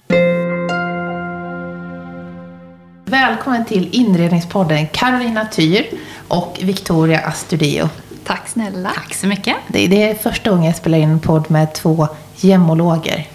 Välkommen 3.15 3.65
till 3.65 3.89
Inredningspodden 3.93 4.87
Carolina 4.87 5.47
Tyr 5.53 5.87
och 6.29 6.59
Victoria 6.63 7.21
Astudio. 7.21 7.89
Tack 8.25 8.49
snälla. 8.49 8.91
Tack 8.95 9.15
så 9.15 9.27
mycket. 9.27 9.57
Det, 9.69 9.87
det 9.87 10.03
är 10.03 10.15
första 10.15 10.51
gången 10.51 10.65
jag 10.65 10.77
spelar 10.77 10.99
in 10.99 11.11
en 11.11 11.21
podd 11.21 11.51
med 11.51 11.75
två 11.75 12.09
gemologer. 12.37 13.29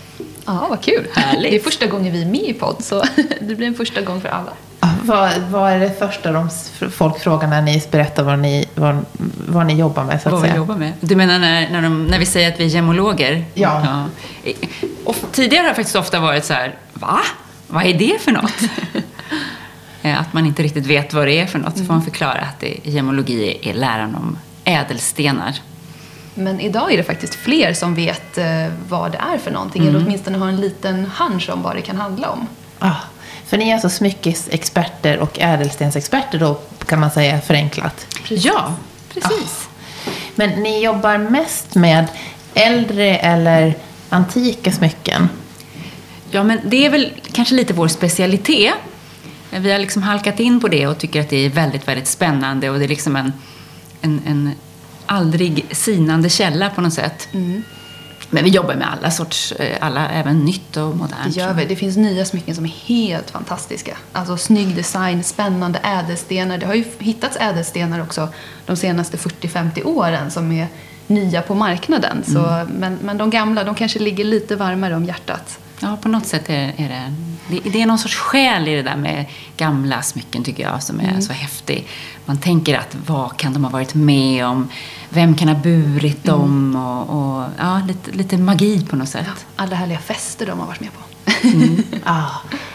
Ja, 0.46 0.68
vad 0.70 0.82
kul. 0.82 1.08
Härligt. 1.16 1.52
Det 1.52 1.58
är 1.58 1.64
första 1.64 1.86
gången 1.86 2.14
vi 2.14 2.22
är 2.22 2.26
med 2.26 2.42
i 2.42 2.54
podd, 2.54 2.76
så 2.80 3.04
det 3.42 3.56
blir 3.56 3.68
en 3.68 3.76
första 3.76 4.02
gång 4.02 4.22
för 4.22 4.30
alla. 4.30 4.52
vad, 5.04 5.32
vad, 5.50 5.72
är 5.72 5.80
det 5.80 6.00
första 6.00 6.32
de, 6.32 6.50
folk 6.92 7.20
frågar 7.20 7.48
när 7.48 7.62
ni 7.62 7.84
berättar 7.92 8.24
vad 8.24 8.40
ni, 8.40 8.66
vad, 8.76 9.06
vad 9.48 9.66
ni 9.66 9.74
jobbar 9.74 10.04
med? 10.04 10.22
Så 10.22 10.30
att 10.30 10.34
vad 10.34 10.42
säga? 10.42 10.54
vi 10.54 10.58
jobbar 10.58 10.76
med? 10.76 10.94
Du 11.00 11.16
menar 11.16 11.40
när, 11.40 11.70
när, 11.70 11.82
de, 11.82 12.06
när 12.06 12.20
vi 12.20 12.26
säger 12.26 12.52
att 12.54 12.60
vi 12.60 12.64
är 12.64 12.70
gemologer? 12.70 13.46
Ja. 13.54 13.82
ja. 14.44 14.54
Och 15.06 15.16
tidigare 15.32 15.64
har 15.64 15.70
det 15.70 15.76
faktiskt 15.76 15.96
ofta 15.96 16.20
varit 16.20 16.46
så 16.46 16.54
här, 16.54 16.76
va? 16.94 17.20
Vad 17.68 17.86
är 17.86 17.94
det 17.94 18.22
för 18.22 18.32
något? 18.32 18.54
Eh, 20.02 20.20
att 20.20 20.34
man 20.34 20.46
inte 20.46 20.64
riktigt 20.64 20.86
vet 20.86 21.14
vad 21.14 21.28
det 21.28 21.40
är 21.40 21.46
för 21.46 21.60
något. 21.60 21.78
Så 21.78 21.84
får 21.84 21.94
man 21.94 22.02
mm. 22.02 22.12
förklara 22.12 22.42
att 22.42 22.60
det, 22.60 22.78
gemologi 22.84 23.58
är 23.62 23.74
läran 23.74 24.16
om 24.16 24.38
ädelstenar. 24.64 25.60
Men 26.34 26.60
idag 26.60 26.94
är 26.94 26.98
det 26.98 27.04
faktiskt 27.04 27.36
fler 27.36 27.74
som 27.74 27.96
vet 27.96 28.38
eh, 28.38 28.46
vad 28.90 29.12
det 29.12 29.18
är 29.34 29.38
för 29.38 29.52
någonting. 29.52 29.82
Mm. 29.82 29.96
Eller 29.96 30.06
åtminstone 30.06 30.38
har 30.38 30.48
en 30.48 30.62
liten 30.62 31.06
hunch 31.06 31.50
om 31.50 31.62
vad 31.62 31.76
det 31.76 31.82
kan 31.82 31.98
handla 31.98 32.30
om. 32.30 32.48
Ah, 32.80 32.96
för 33.46 33.58
ni 33.58 33.70
är 33.70 33.74
alltså 33.74 33.90
smyckesexperter 33.90 35.20
och 35.20 35.40
ädelstensexperter 35.40 36.40
då, 36.40 36.60
kan 36.86 37.00
man 37.00 37.12
säga 37.12 37.42
förenklat? 37.42 38.06
Precis. 38.24 38.46
Ja, 38.46 38.74
precis. 39.14 39.68
Ah. 39.68 40.12
Men 40.36 40.50
ni 40.50 40.84
jobbar 40.84 41.18
mest 41.18 41.76
med 41.76 42.08
äldre 42.54 43.18
eller 43.18 43.76
antika 44.10 44.72
smycken? 44.72 45.30
Ja, 46.32 46.44
men 46.44 46.60
det 46.64 46.86
är 46.86 46.90
väl 46.90 47.12
kanske 47.32 47.56
lite 47.56 47.74
vår 47.74 47.88
specialitet. 47.88 48.74
Vi 49.50 49.72
har 49.72 49.80
liksom 49.80 50.04
halkat 50.04 50.40
in 50.40 50.60
på 50.60 50.68
det 50.68 50.88
och 50.88 50.98
tycker 50.98 51.22
att 51.22 51.30
det 51.30 51.46
är 51.46 51.50
väldigt, 51.50 51.88
väldigt 51.88 52.08
spännande 52.08 52.70
och 52.70 52.80
det 52.80 52.86
är 52.86 52.90
liksom 52.90 53.16
en, 53.16 53.34
en, 54.02 54.22
en 54.26 54.52
aldrig 55.06 55.66
sinande 55.72 56.30
källa 56.30 56.70
på 56.70 56.82
något 56.82 56.94
sätt. 56.94 57.28
Mm. 57.32 57.64
Men 58.30 58.44
vi 58.44 58.50
jobbar 58.50 58.76
med 58.76 58.92
alla 58.92 59.12
sorts, 59.12 59.52
eh, 59.52 59.78
alla, 59.82 60.10
även 60.10 60.46
nytt 60.46 60.78
och 60.78 60.96
modernt. 60.96 61.34
Det 61.34 61.40
gör 61.40 61.54
vi. 61.54 61.66
Det 61.66 61.76
finns 61.76 61.98
nya 61.98 62.26
smycken 62.26 62.56
som 62.56 62.66
är 62.66 62.70
helt 62.70 63.32
fantastiska. 63.32 63.98
Alltså 64.12 64.38
snygg 64.38 64.76
design, 64.76 65.24
spännande 65.24 65.80
ädelstenar. 65.80 66.58
Det 66.58 66.66
har 66.66 66.74
ju 66.74 66.86
hittats 67.00 67.38
ädelstenar 67.40 68.02
också 68.02 68.30
de 68.66 68.76
senaste 68.76 69.18
40-50 69.18 69.86
åren 69.86 70.32
som 70.32 70.52
är 70.52 70.68
nya 71.08 71.42
på 71.42 71.56
marknaden. 71.56 72.24
Så, 72.28 72.48
mm. 72.48 72.68
men, 72.68 72.98
men 73.02 73.18
de 73.18 73.30
gamla, 73.30 73.64
de 73.64 73.76
kanske 73.76 74.00
ligger 74.00 74.24
lite 74.24 74.56
varmare 74.56 74.96
om 74.96 75.06
hjärtat. 75.06 75.60
Ja, 75.80 75.98
på 76.02 76.10
något 76.10 76.26
sätt 76.26 76.50
är, 76.50 76.74
är 76.78 76.90
det, 76.90 77.14
det, 77.48 77.70
det 77.70 77.82
är 77.82 77.86
någon 77.86 78.00
sorts 78.00 78.16
själ 78.16 78.68
i 78.68 78.76
det 78.76 78.82
där 78.82 78.96
med 78.96 79.26
gamla 79.58 80.02
smycken 80.02 80.44
tycker 80.44 80.64
jag 80.64 80.84
som 80.84 81.00
är 81.00 81.10
mm. 81.10 81.22
så 81.22 81.34
häftig. 81.34 81.88
Man 82.26 82.38
tänker 82.38 82.78
att 82.78 82.96
vad 83.06 83.38
kan 83.38 83.54
de 83.54 83.64
ha 83.64 83.72
varit 83.72 83.94
med 83.94 84.46
om? 84.46 84.70
Vem 85.10 85.36
kan 85.36 85.48
ha 85.48 85.56
burit 85.56 86.28
mm. 86.28 86.40
dem? 86.40 86.76
Och, 86.76 87.38
och, 87.40 87.46
ja, 87.58 87.82
lite, 87.88 88.12
lite 88.12 88.38
magi 88.38 88.86
på 88.86 88.96
något 88.96 89.10
sätt. 89.10 89.26
Ja, 89.26 89.34
alla 89.56 89.76
härliga 89.76 90.00
fester 90.00 90.46
de 90.46 90.60
har 90.60 90.68
varit 90.68 90.80
med 90.80 90.90
på. 90.94 91.00
Mm. 91.48 91.84
ah. 92.04 92.30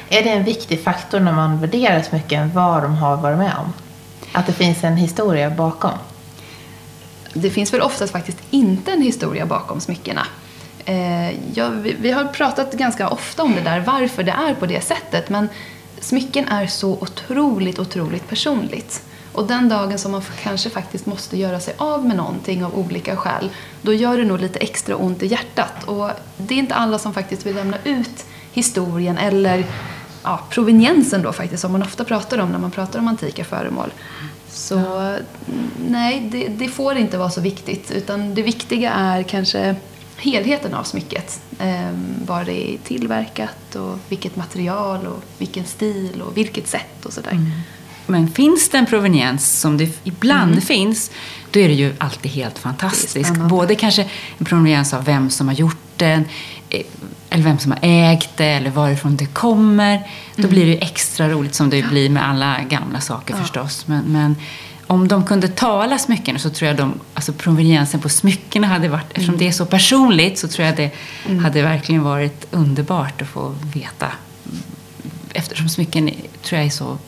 Är 0.09 0.25
det 0.25 0.31
en 0.31 0.45
viktig 0.45 0.83
faktor 0.83 1.21
när 1.21 1.33
man 1.33 1.61
värderar 1.61 2.03
smycken 2.03 2.51
vad 2.55 2.83
de 2.83 2.95
har 2.95 3.17
varit 3.17 3.38
med 3.38 3.55
om? 3.59 3.73
Att 4.33 4.47
det 4.47 4.53
finns 4.53 4.85
en 4.85 4.97
historia 4.97 5.51
bakom? 5.51 5.99
Det 7.33 7.51
finns 7.51 7.75
väl 7.75 7.81
oftast 7.81 8.12
faktiskt 8.12 8.38
inte 8.51 8.93
en 8.93 9.03
historia 9.03 9.47
bakom 9.47 9.81
smyckena. 9.81 10.27
Eh, 10.85 11.31
ja, 11.55 11.68
vi, 11.68 11.97
vi, 12.01 12.11
har 12.11 12.25
pratat 12.25 12.73
ganska 12.73 13.09
ofta 13.09 13.42
om 13.42 13.55
det 13.55 13.61
där, 13.61 13.81
varför 13.81 14.23
det 14.23 14.33
är 14.33 14.55
på 14.55 14.66
det 14.66 14.81
sättet. 14.81 15.31
Men 15.31 15.49
smycken 16.01 16.49
är 16.49 16.66
så 16.66 16.92
otroligt, 16.92 17.79
otroligt 17.79 18.29
personligt. 18.29 19.03
Och 19.33 19.47
den 19.47 19.68
dagen 19.68 19.99
som 19.99 20.12
man 20.12 20.23
kanske 20.42 20.70
faktiskt 20.70 21.07
måste 21.07 21.37
göra 21.37 21.61
sig 21.61 21.75
av 21.77 22.07
med 22.07 22.16
någonting 22.16 22.64
av 22.64 22.79
olika 22.79 23.16
skäl, 23.16 23.51
då 23.83 23.92
gör 23.92 24.18
det 24.18 24.25
nog 24.25 24.40
lite 24.40 24.59
extra 24.59 24.97
ont 24.97 25.23
i 25.23 25.27
hjärtat. 25.27 25.85
Och 25.85 26.11
det 26.37 26.55
är 26.55 26.59
inte 26.59 26.75
alla 26.75 26.99
som 26.99 27.14
faktiskt 27.14 27.47
vill 27.47 27.55
lämna 27.55 27.77
ut 27.85 28.27
historien 28.53 29.18
eller 29.18 29.64
ja, 30.23 30.40
proveniensen 30.51 31.23
då 31.23 31.33
faktiskt, 31.33 31.62
som 31.62 31.73
man 31.73 31.83
ofta 31.83 32.05
pratar 32.05 32.38
om 32.38 32.53
när 32.53 32.59
man 32.59 32.70
pratar 32.70 32.99
om 32.99 33.09
antika 33.09 33.44
föremål. 33.44 33.92
Så 34.49 35.16
nej, 35.88 36.29
det, 36.33 36.49
det 36.49 36.68
får 36.68 36.97
inte 36.97 37.18
vara 37.18 37.31
så 37.31 37.40
viktigt, 37.40 37.90
utan 37.90 38.35
det 38.35 38.42
viktiga 38.42 38.92
är 38.92 39.23
kanske 39.23 39.77
helheten 40.25 40.75
av 40.75 40.85
smycket. 40.85 41.41
Eh, 41.59 41.91
var 42.27 42.45
det 42.45 42.75
är 42.75 42.79
tillverkat 42.79 43.77
och 43.77 43.99
vilket 44.09 44.37
material 44.37 45.07
och 45.07 45.23
vilken 45.39 45.65
stil 45.65 46.23
och 46.23 46.37
vilket 46.37 46.69
sätt 46.69 47.05
och 47.05 47.13
sådär. 47.13 47.31
Mm. 47.31 47.51
Men 48.07 48.29
finns 48.29 48.69
det 48.69 48.79
en 48.79 48.87
proveniens 48.87 49.61
som 49.61 49.77
det 49.77 50.01
ibland 50.05 50.53
mm. 50.53 50.63
finns, 50.63 51.11
då 51.51 51.61
är 51.61 51.69
det 51.69 51.75
ju 51.75 51.95
alltid 51.99 52.31
helt 52.31 52.59
fantastiskt. 52.59 53.37
Både 53.37 53.75
kanske 53.75 54.07
en 54.39 54.45
proveniens 54.47 54.95
av 54.95 55.05
vem 55.05 55.31
som 55.31 55.49
har 55.49 55.55
gjort 55.55 55.77
den, 55.97 56.25
eh, 56.71 56.83
eller 57.31 57.45
vem 57.45 57.59
som 57.59 57.73
har 57.73 57.79
ägt 57.83 58.37
det, 58.37 58.47
eller 58.47 58.71
varifrån 58.71 59.17
det 59.17 59.27
kommer. 59.27 59.99
Då 60.37 60.43
mm. 60.43 60.51
blir 60.51 60.67
det 60.67 60.83
extra 60.83 61.29
roligt 61.29 61.55
som 61.55 61.71
det 61.71 61.83
blir 61.83 62.11
med 62.11 62.29
alla 62.29 62.61
gamla 62.69 63.01
saker 63.01 63.35
ja. 63.35 63.41
förstås. 63.41 63.87
Men, 63.87 64.05
men 64.05 64.37
om 64.87 65.09
de 65.09 65.25
kunde 65.25 65.49
tala 65.49 65.99
smycken 65.99 66.38
så 66.38 66.51
tror 66.51 66.68
jag 66.68 66.77
de, 66.77 67.01
alltså 67.14 67.33
proveniensen 67.33 68.01
på 68.01 68.09
smyckena 68.09 68.66
hade 68.66 68.88
varit, 68.88 69.03
mm. 69.03 69.11
eftersom 69.14 69.37
det 69.37 69.49
är 69.49 69.53
så 69.53 69.66
personligt 69.66 70.38
så 70.38 70.49
tror 70.49 70.66
jag 70.66 70.77
det 70.77 70.90
mm. 71.27 71.44
hade 71.44 71.62
verkligen 71.62 72.03
varit 72.03 72.47
underbart 72.51 73.23
att 73.23 73.29
få 73.29 73.55
veta. 73.75 74.12
Eftersom 75.33 75.68
smycken 75.68 76.11
tror 76.42 76.59
jag 76.59 76.66
är 76.66 76.70
så, 76.70 76.99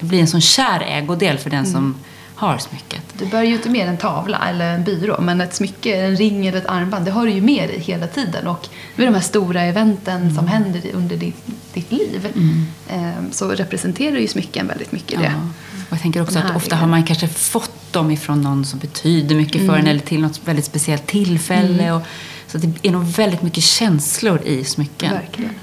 det 0.00 0.06
blir 0.06 0.20
en 0.20 0.26
sån 0.26 0.40
kär 0.40 0.80
ägodel 0.80 1.38
för 1.38 1.50
den 1.50 1.58
mm. 1.58 1.72
som 1.72 1.94
har 2.34 2.58
smycket. 2.58 3.02
Du 3.18 3.26
bär 3.26 3.42
ju 3.42 3.52
inte 3.54 3.70
med 3.70 3.88
en 3.88 3.96
tavla 3.96 4.48
eller 4.48 4.74
en 4.74 4.84
byrå, 4.84 5.20
men 5.20 5.40
ett 5.40 5.54
smycke, 5.54 5.96
en 5.96 6.16
ring 6.16 6.46
eller 6.46 6.58
ett 6.58 6.66
armband, 6.66 7.04
det 7.04 7.10
har 7.10 7.26
du 7.26 7.32
ju 7.32 7.40
med 7.40 7.68
dig 7.68 7.80
hela 7.80 8.06
tiden. 8.06 8.46
Och 8.46 8.68
med 8.96 9.08
de 9.08 9.14
här 9.14 9.20
stora 9.20 9.62
eventen 9.62 10.22
mm. 10.22 10.34
som 10.34 10.46
händer 10.46 10.82
under 10.94 11.16
ditt, 11.16 11.46
ditt 11.74 11.92
liv 11.92 12.28
mm. 12.34 12.66
eh, 12.88 13.30
så 13.30 13.48
representerar 13.48 14.16
ju 14.16 14.28
smycken 14.28 14.66
väldigt 14.66 14.92
mycket 14.92 15.20
det. 15.20 15.32
Och 15.88 15.92
jag 15.92 16.00
tänker 16.00 16.22
också 16.22 16.38
att 16.38 16.56
ofta 16.56 16.76
har 16.76 16.86
man 16.86 17.04
kanske 17.04 17.28
fått 17.28 17.92
dem 17.92 18.10
ifrån 18.10 18.42
någon 18.42 18.64
som 18.64 18.78
betyder 18.78 19.36
mycket 19.36 19.56
mm. 19.56 19.66
för 19.66 19.78
en 19.78 19.86
eller 19.86 20.00
till 20.00 20.20
något 20.20 20.40
väldigt 20.44 20.64
speciellt 20.64 21.06
tillfälle. 21.06 21.82
Mm. 21.82 21.96
Och, 21.96 22.02
så 22.46 22.58
det 22.58 22.88
är 22.88 22.92
nog 22.92 23.04
väldigt 23.04 23.42
mycket 23.42 23.64
känslor 23.64 24.42
i 24.42 24.64
smycken. 24.64 25.12
Verkligen. 25.12 25.54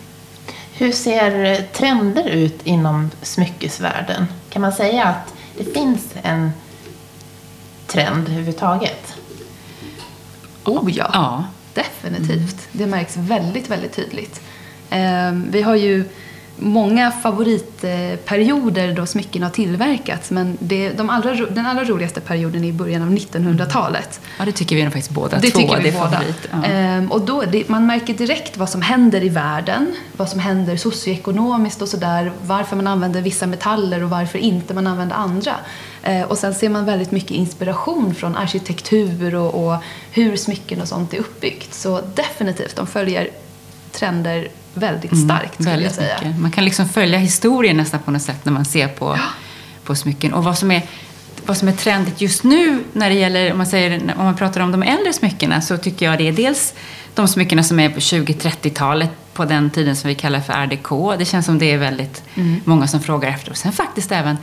Hur 0.74 0.92
ser 0.92 1.62
trender 1.74 2.30
ut 2.30 2.60
inom 2.64 3.12
smyckesvärlden? 3.22 4.26
Kan 4.50 4.62
man 4.62 4.72
säga 4.74 5.04
att 5.04 5.34
det 5.58 5.74
finns 5.74 6.06
en 6.24 6.52
trend 7.88 8.28
överhuvudtaget? 8.28 9.14
Oh 10.64 10.92
ja, 10.92 11.10
ja. 11.14 11.44
definitivt. 11.74 12.38
Mm. 12.38 12.68
Det 12.72 12.86
märks 12.86 13.18
väldigt, 13.18 13.70
väldigt 13.70 13.96
tydligt. 13.96 14.42
Eh, 14.90 15.32
vi 15.32 15.62
har 15.62 15.76
ju 15.76 16.06
många 16.58 17.12
favoritperioder 17.12 18.94
då 18.94 19.06
smycken 19.06 19.44
har 19.44 19.50
tillverkats 19.50 20.32
men 20.32 20.58
det, 20.60 20.90
de 20.90 21.10
allra, 21.10 21.36
den 21.36 21.66
allra 21.66 21.84
roligaste 21.84 22.22
perioden 22.22 22.64
är 22.64 22.68
i 22.68 22.74
början 22.74 23.02
av 23.02 23.10
1900-talet. 23.10 24.20
Ja, 24.40 24.46
det 24.46 24.52
tycker 24.52 24.76
vi 24.76 24.84
nog 24.84 24.94
faktiskt 24.94 25.12
båda 25.16 25.40
det 25.40 25.52
två. 25.52 25.60
Tycker 25.60 25.78
vi 25.78 25.92
det 25.92 25.98
båda. 25.98 26.22
Ja. 26.52 26.64
Ehm, 26.64 27.12
och 27.12 27.22
då, 27.22 27.44
det, 27.52 27.70
man 27.70 27.86
märker 27.86 28.14
direkt 28.14 28.58
vad 28.58 28.70
som 28.70 28.82
händer 28.82 29.24
i 29.24 29.30
världen, 29.30 29.96
vad 30.18 30.30
som 30.30 30.40
händer 30.40 30.78
socioekonomiskt 30.78 31.82
och 31.82 31.90
sådär, 31.90 32.32
varför 32.42 32.76
man 32.76 32.88
använder 32.88 33.22
vissa 33.22 33.48
metaller 33.48 34.04
och 34.04 34.10
varför 34.10 34.40
inte 34.40 34.74
man 34.74 34.88
använder 34.88 35.16
andra. 35.16 35.56
Ehm, 36.04 36.28
och 36.28 36.38
sen 36.38 36.54
ser 36.54 36.70
man 36.70 36.86
väldigt 36.86 37.12
mycket 37.12 37.32
inspiration 37.32 38.16
från 38.16 38.36
arkitektur 38.36 39.36
och, 39.36 39.68
och 39.68 39.78
hur 40.12 40.36
smycken 40.36 40.82
och 40.82 40.88
sånt 40.88 41.14
är 41.14 41.18
uppbyggt. 41.18 41.74
Så 41.74 42.02
definitivt, 42.16 42.76
de 42.76 42.88
följer 42.88 43.30
trender 43.92 44.48
väldigt 44.74 45.12
mm, 45.12 45.26
starkt, 45.26 45.60
mm, 45.60 45.72
väldigt 45.72 45.86
jag 45.86 45.96
säga. 45.96 46.18
Mycket. 46.22 46.42
Man 46.42 46.52
kan 46.52 46.66
liksom 46.66 46.90
följa 46.90 47.20
historien 47.20 47.78
nästan 47.78 48.00
på 48.00 48.12
något 48.12 48.22
sätt 48.22 48.46
när 48.46 48.54
man 48.54 48.66
ser 48.66 48.88
på, 48.88 49.06
ja. 49.06 49.24
på 49.84 49.96
smycken. 49.96 50.34
Och 50.34 50.44
vad 50.44 50.58
som 50.58 50.72
är 50.72 50.82
vad 51.46 51.58
som 51.58 51.68
är 51.68 51.72
trendigt 51.72 52.22
just 52.22 52.44
nu 52.44 52.84
när 52.94 53.10
det 53.10 53.16
gäller, 53.16 53.52
om 53.52 53.58
man, 53.58 53.68
säger, 53.68 54.14
om 54.18 54.26
man 54.26 54.36
pratar 54.36 54.62
om 54.62 54.72
de 54.72 54.84
äldre 54.84 55.14
smyckena, 55.14 55.62
så 55.62 55.78
tycker 55.78 56.06
jag 56.06 56.18
det 56.18 56.28
är 56.28 56.32
dels 56.32 56.74
de 57.14 57.28
smyckena 57.28 57.64
som 57.64 57.80
är 57.80 57.90
på 57.90 58.00
20-30-talet, 58.00 59.10
på 59.34 59.46
den 59.46 59.70
tiden 59.70 59.96
som 59.96 60.08
vi 60.08 60.16
kallar 60.16 60.40
för 60.40 60.54
RDK. 60.54 61.20
Det 61.20 61.26
känns 61.26 61.46
som 61.46 61.60
det 61.60 61.72
är 61.72 61.78
väldigt 61.78 62.24
mm. 62.36 62.62
många 62.66 62.88
som 62.88 63.02
frågar 63.02 63.30
efter. 63.30 63.52
Och 63.52 63.58
sen 63.58 63.72
faktiskt 63.72 64.12
även 64.12 64.38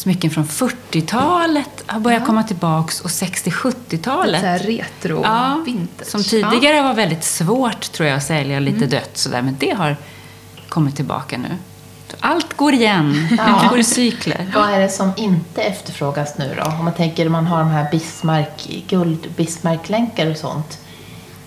smycken 0.00 0.30
från 0.30 0.44
40-talet 0.44 1.84
har 1.86 2.00
börjat 2.00 2.20
ja. 2.20 2.26
komma 2.26 2.42
tillbaks 2.42 3.00
och 3.00 3.10
60-70-talet. 3.10 4.42
Lite 4.42 4.82
retro, 4.82 5.20
ja, 5.24 5.62
vintage. 5.66 6.08
Som 6.08 6.22
tidigare 6.22 6.76
ja. 6.76 6.82
var 6.82 6.94
väldigt 6.94 7.24
svårt 7.24 7.92
tror 7.92 8.08
jag 8.08 8.16
att 8.16 8.22
sälja 8.22 8.60
lite 8.60 8.76
mm. 8.76 8.90
dött 8.90 9.10
sådär, 9.16 9.42
men 9.42 9.56
det 9.60 9.70
har 9.70 9.96
kommit 10.68 10.96
tillbaka 10.96 11.38
nu. 11.38 11.56
Allt 12.20 12.56
går 12.56 12.74
igen, 12.74 13.28
ja. 13.38 13.42
allt 13.42 13.70
går 13.70 13.78
i 13.78 13.84
cykler. 13.84 14.52
Vad 14.54 14.70
är 14.70 14.80
det 14.80 14.88
som 14.88 15.12
inte 15.16 15.62
efterfrågas 15.62 16.38
nu 16.38 16.56
då? 16.64 16.70
Om 16.70 16.84
man 16.84 16.94
tänker 16.94 17.28
man 17.28 17.46
har 17.46 17.58
de 17.58 17.68
här 17.68 17.90
Bismarck, 17.90 18.68
guld 18.88 19.28
Bismarck-länkar 19.36 20.30
och 20.30 20.36
sånt 20.36 20.79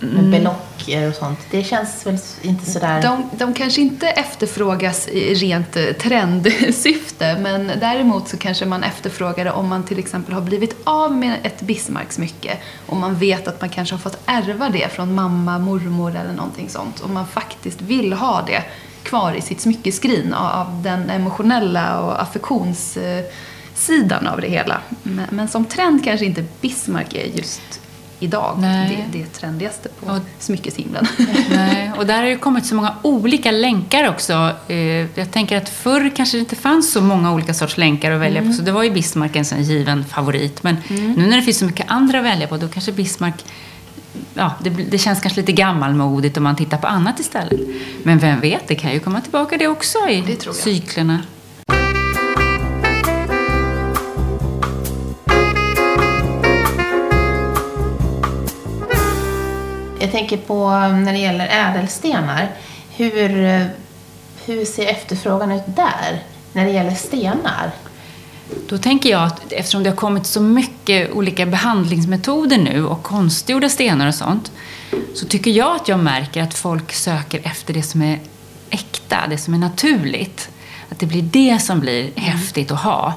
mm. 0.04 0.32
belocker 0.32 1.10
och 1.10 1.16
sånt. 1.16 1.39
Det 1.52 1.63
känns 1.63 2.06
väl 2.06 2.18
inte 2.42 2.72
sådär... 2.72 3.02
De, 3.02 3.30
de 3.38 3.54
kanske 3.54 3.82
inte 3.82 4.08
efterfrågas 4.08 5.08
i 5.08 5.34
rent 5.34 5.76
eh, 5.76 5.84
trendsyfte 5.84 7.38
men 7.42 7.72
däremot 7.80 8.28
så 8.28 8.38
kanske 8.38 8.66
man 8.66 8.84
efterfrågar 8.84 9.46
det 9.46 9.52
om 9.52 9.68
man 9.68 9.84
till 9.84 10.00
exempel 10.00 10.34
har 10.34 10.42
blivit 10.42 10.76
av 10.84 11.18
med 11.18 11.38
ett 11.44 11.62
Bismarck-smycke 11.62 12.58
och 12.86 12.98
man 12.98 13.16
vet 13.16 13.48
att 13.48 13.62
man 13.62 13.70
kanske 13.70 13.96
har 13.96 14.00
fått 14.00 14.22
ärva 14.26 14.70
det 14.70 14.92
från 14.92 15.16
mamma, 15.16 15.60
mormor 15.60 16.16
eller 16.16 16.34
någonting 16.34 16.70
sånt 16.70 17.00
och 17.00 17.10
man 17.10 17.28
faktiskt 17.28 17.82
vill 17.82 18.13
ha 18.13 18.44
det 18.48 18.63
kvar 19.04 19.34
i 19.34 19.42
sitt 19.42 19.62
smyckeskrin 19.62 20.34
av 20.34 20.82
den 20.84 21.10
emotionella 21.10 22.00
och 22.00 22.22
affektionssidan 22.22 24.28
av 24.28 24.42
det 24.42 24.48
hela. 24.48 24.82
Men, 25.04 25.26
men 25.30 25.48
som 25.48 25.66
trend 25.66 26.04
kanske 26.04 26.26
inte 26.26 26.46
Bismarck 26.62 27.13
är 27.13 27.26
just 27.26 27.83
idag. 28.24 28.58
Det, 28.62 29.06
det 29.12 29.26
trendigaste 29.26 29.90
på 29.90 30.12
och, 30.12 30.20
smyckeshimlen. 30.40 31.08
Nej. 31.50 31.92
Och 31.98 32.06
där 32.06 32.18
har 32.18 32.24
det 32.24 32.36
kommit 32.36 32.66
så 32.66 32.76
många 32.76 32.96
olika 33.02 33.52
länkar 33.52 34.10
också. 34.10 34.52
Eh, 34.68 34.78
jag 35.18 35.32
tänker 35.32 35.58
att 35.58 35.70
förr 35.70 36.12
kanske 36.16 36.38
det 36.38 36.40
inte 36.40 36.56
fanns 36.56 36.92
så 36.92 37.02
många 37.02 37.34
olika 37.34 37.54
sorts 37.54 37.78
länkar 37.78 38.12
att 38.12 38.22
välja 38.22 38.42
mm. 38.42 38.52
på. 38.52 38.58
Så 38.58 38.64
det 38.64 38.72
var 38.72 38.84
ju 38.84 38.92
Bismarck 38.92 39.36
en 39.36 39.64
given 39.64 40.06
favorit. 40.06 40.64
Men 40.64 40.78
mm. 40.88 41.12
nu 41.12 41.28
när 41.28 41.38
det 41.38 41.44
finns 41.44 41.60
så 41.60 41.66
mycket 41.66 41.86
andra 41.90 42.20
att 42.20 42.26
välja 42.26 42.48
på, 42.48 42.58
då 42.58 42.68
kanske 42.68 42.92
Bismarck 42.92 43.46
Ja, 44.34 44.54
det, 44.64 44.70
det, 44.70 44.98
känns 44.98 45.22
kanske 45.22 45.40
lite 45.40 45.52
gammalmodigt 45.52 46.38
om 46.38 46.44
man 46.44 46.56
tittar 46.56 46.78
på 46.78 46.88
annat 46.88 47.20
istället. 47.20 47.60
Men 48.04 48.20
vem 48.20 48.40
vet, 48.40 48.68
det 48.68 48.76
kan 48.76 48.94
ju 48.94 49.00
komma 49.00 49.22
tillbaka 49.22 49.58
det 49.58 49.68
också 49.68 49.98
i 50.10 50.22
det 50.22 50.54
cyklerna. 50.54 51.20
Tänker 60.13 60.38
på 60.38 60.69
um, 60.69 61.04
när 61.04 61.13
det 61.13 61.19
gäller 61.19 61.47
ädelstenar. 61.47 62.52
Hur, 62.95 63.30
hur 64.45 64.65
ser 64.65 64.86
efterfrågan 64.88 65.52
ut 65.52 65.63
där 65.65 66.23
när 66.54 66.65
det 66.65 66.71
gäller 66.71 66.95
stenar? 66.95 67.71
Då 68.69 68.78
tänker 68.78 69.10
jag 69.10 69.23
att 69.23 69.52
eftersom 69.52 69.84
det 69.84 69.89
har 69.89 69.97
kommit 69.97 70.26
så 70.26 70.41
mycket 70.41 71.12
olika 71.12 71.45
behandlingsmetoder 71.45 72.58
nu 72.58 72.86
och 72.86 73.04
konstgjorda 73.04 73.69
stenar 73.69 74.08
och 74.08 74.15
sånt 74.15 74.52
så 75.15 75.26
tycker 75.26 75.52
jag 75.52 75.76
att 75.76 75.88
jag 75.88 75.99
märker 75.99 76.43
att 76.43 76.54
folk 76.54 76.93
söker 76.93 77.41
efter 77.43 77.73
det 77.73 77.84
som 77.84 78.02
är 78.02 78.19
äkta, 78.69 79.17
det 79.30 79.38
som 79.38 79.54
är 79.54 79.58
naturligt. 79.58 80.49
Att 80.89 80.99
det 80.99 81.06
blir 81.06 81.21
det 81.21 81.60
som 81.62 81.80
blir 81.80 82.02
mm. 82.02 82.13
häftigt 82.15 82.71
att 82.71 82.82
ha. 82.82 83.13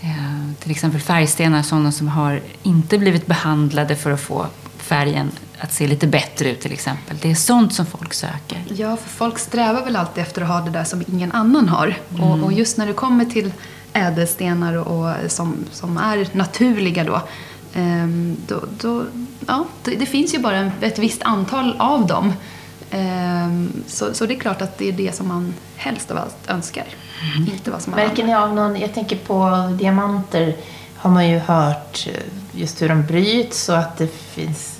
Eh, 0.00 0.54
till 0.60 0.70
exempel 0.70 1.00
färgstenar, 1.00 1.62
sådana 1.62 1.92
som 1.92 2.08
har 2.08 2.40
inte 2.62 2.98
blivit 2.98 3.26
behandlade 3.26 3.96
för 3.96 4.10
att 4.10 4.20
få 4.20 4.46
färgen 4.78 5.30
att 5.62 5.72
se 5.72 5.86
lite 5.86 6.06
bättre 6.06 6.50
ut 6.50 6.60
till 6.60 6.72
exempel. 6.72 7.16
Det 7.22 7.30
är 7.30 7.34
sånt 7.34 7.74
som 7.74 7.86
folk 7.86 8.14
söker. 8.14 8.64
Ja, 8.68 8.96
för 8.96 9.08
folk 9.08 9.38
strävar 9.38 9.84
väl 9.84 9.96
alltid 9.96 10.22
efter 10.22 10.42
att 10.42 10.48
ha 10.48 10.60
det 10.60 10.70
där 10.70 10.84
som 10.84 11.02
ingen 11.08 11.32
annan 11.32 11.68
har. 11.68 11.94
Mm. 12.10 12.22
Och, 12.22 12.44
och, 12.44 12.52
just 12.52 12.76
när 12.76 12.86
det 12.86 12.92
kommer 12.92 13.24
till 13.24 13.52
ädelstenar 13.92 14.74
och, 14.74 15.08
och 15.08 15.30
som, 15.30 15.56
som 15.72 15.96
är 15.96 16.28
naturliga 16.32 17.04
då, 17.04 17.22
um, 17.74 18.36
då, 18.46 18.62
då 18.80 19.04
ja, 19.46 19.64
det, 19.82 19.94
det, 19.96 20.06
finns 20.06 20.34
ju 20.34 20.38
bara 20.38 20.56
en, 20.56 20.70
ett 20.80 20.98
visst 20.98 21.22
antal 21.22 21.76
av 21.78 22.06
dem. 22.06 22.32
Um, 22.92 23.72
så, 23.86 24.14
så 24.14 24.26
det 24.26 24.34
är 24.34 24.40
klart 24.40 24.62
att 24.62 24.78
det 24.78 24.88
är 24.88 24.92
det 24.92 25.14
som 25.14 25.28
man 25.28 25.54
helst 25.76 26.10
av 26.10 26.18
allt 26.18 26.50
önskar. 26.50 26.86
Mm. 27.36 27.52
Inte 27.52 27.70
vad 27.70 27.82
som 27.82 27.92
Märker 27.92 28.24
ni 28.24 28.34
av 28.34 28.54
någon, 28.54 28.76
jag 28.76 28.94
tänker 28.94 29.16
på 29.16 29.68
diamanter, 29.78 30.56
har 30.96 31.10
man 31.10 31.28
ju 31.28 31.38
hört 31.38 32.08
just 32.52 32.82
hur 32.82 32.88
de 32.88 33.06
bryts 33.06 33.68
och 33.68 33.78
att 33.78 33.98
det 33.98 34.14
finns 34.14 34.71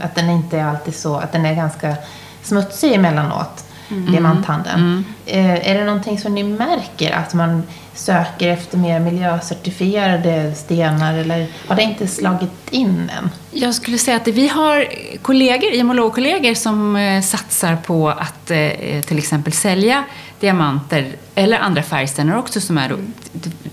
att 0.00 0.14
den 0.14 0.30
inte 0.30 0.64
alltid 0.64 0.94
så, 0.94 1.16
att 1.16 1.32
den 1.32 1.46
är 1.46 1.54
ganska 1.54 1.96
smutsig 2.42 2.92
emellanåt, 2.92 3.64
mm. 3.90 4.12
diamanthandeln. 4.12 4.80
Mm. 4.80 5.04
Eh, 5.26 5.70
är 5.70 5.78
det 5.78 5.84
någonting 5.84 6.18
som 6.18 6.34
ni 6.34 6.42
märker, 6.42 7.12
att 7.12 7.34
man 7.34 7.62
söker 7.94 8.48
efter 8.48 8.78
mer 8.78 9.00
miljöcertifierade 9.00 10.54
stenar 10.54 11.14
eller 11.14 11.46
har 11.68 11.76
det 11.76 11.82
inte 11.82 12.06
slagit 12.06 12.70
in 12.70 13.10
än? 13.18 13.30
Jag 13.50 13.74
skulle 13.74 13.98
säga 13.98 14.16
att 14.16 14.28
vi 14.28 14.48
har 14.48 14.86
kollegor, 15.22 15.72
IMO-kollegor 15.72 16.54
som 16.54 16.96
eh, 16.96 17.22
satsar 17.22 17.76
på 17.76 18.08
att 18.08 18.50
eh, 18.50 19.00
till 19.06 19.18
exempel 19.18 19.52
sälja 19.52 20.04
diamanter 20.40 21.12
eller 21.34 21.58
andra 21.58 21.82
färgstenar 21.82 22.38
också 22.38 22.60
som 22.60 22.78
är 22.78 22.86
mm. 22.86 23.12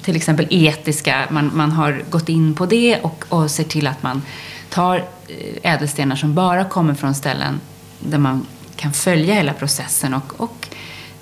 till 0.02 0.16
exempel 0.16 0.48
etiska. 0.50 1.24
Man, 1.30 1.52
man 1.54 1.72
har 1.72 2.04
gått 2.10 2.30
in 2.30 2.56
på 2.56 2.66
det 2.66 3.00
och, 3.02 3.26
och 3.30 3.52
ser 3.52 3.64
till 3.64 3.88
att 3.88 4.04
man 4.04 4.22
tar 4.70 5.04
Eh, 5.28 5.74
ädelstenar 5.74 6.16
som 6.16 6.34
bara 6.34 6.66
kommer 6.66 6.94
från 6.94 7.16
ställen 7.16 7.60
där 8.00 8.18
man 8.18 8.46
kan 8.76 8.94
följa 8.94 9.34
hela 9.34 9.54
processen. 9.54 10.14
Och, 10.14 10.42
och 10.42 10.68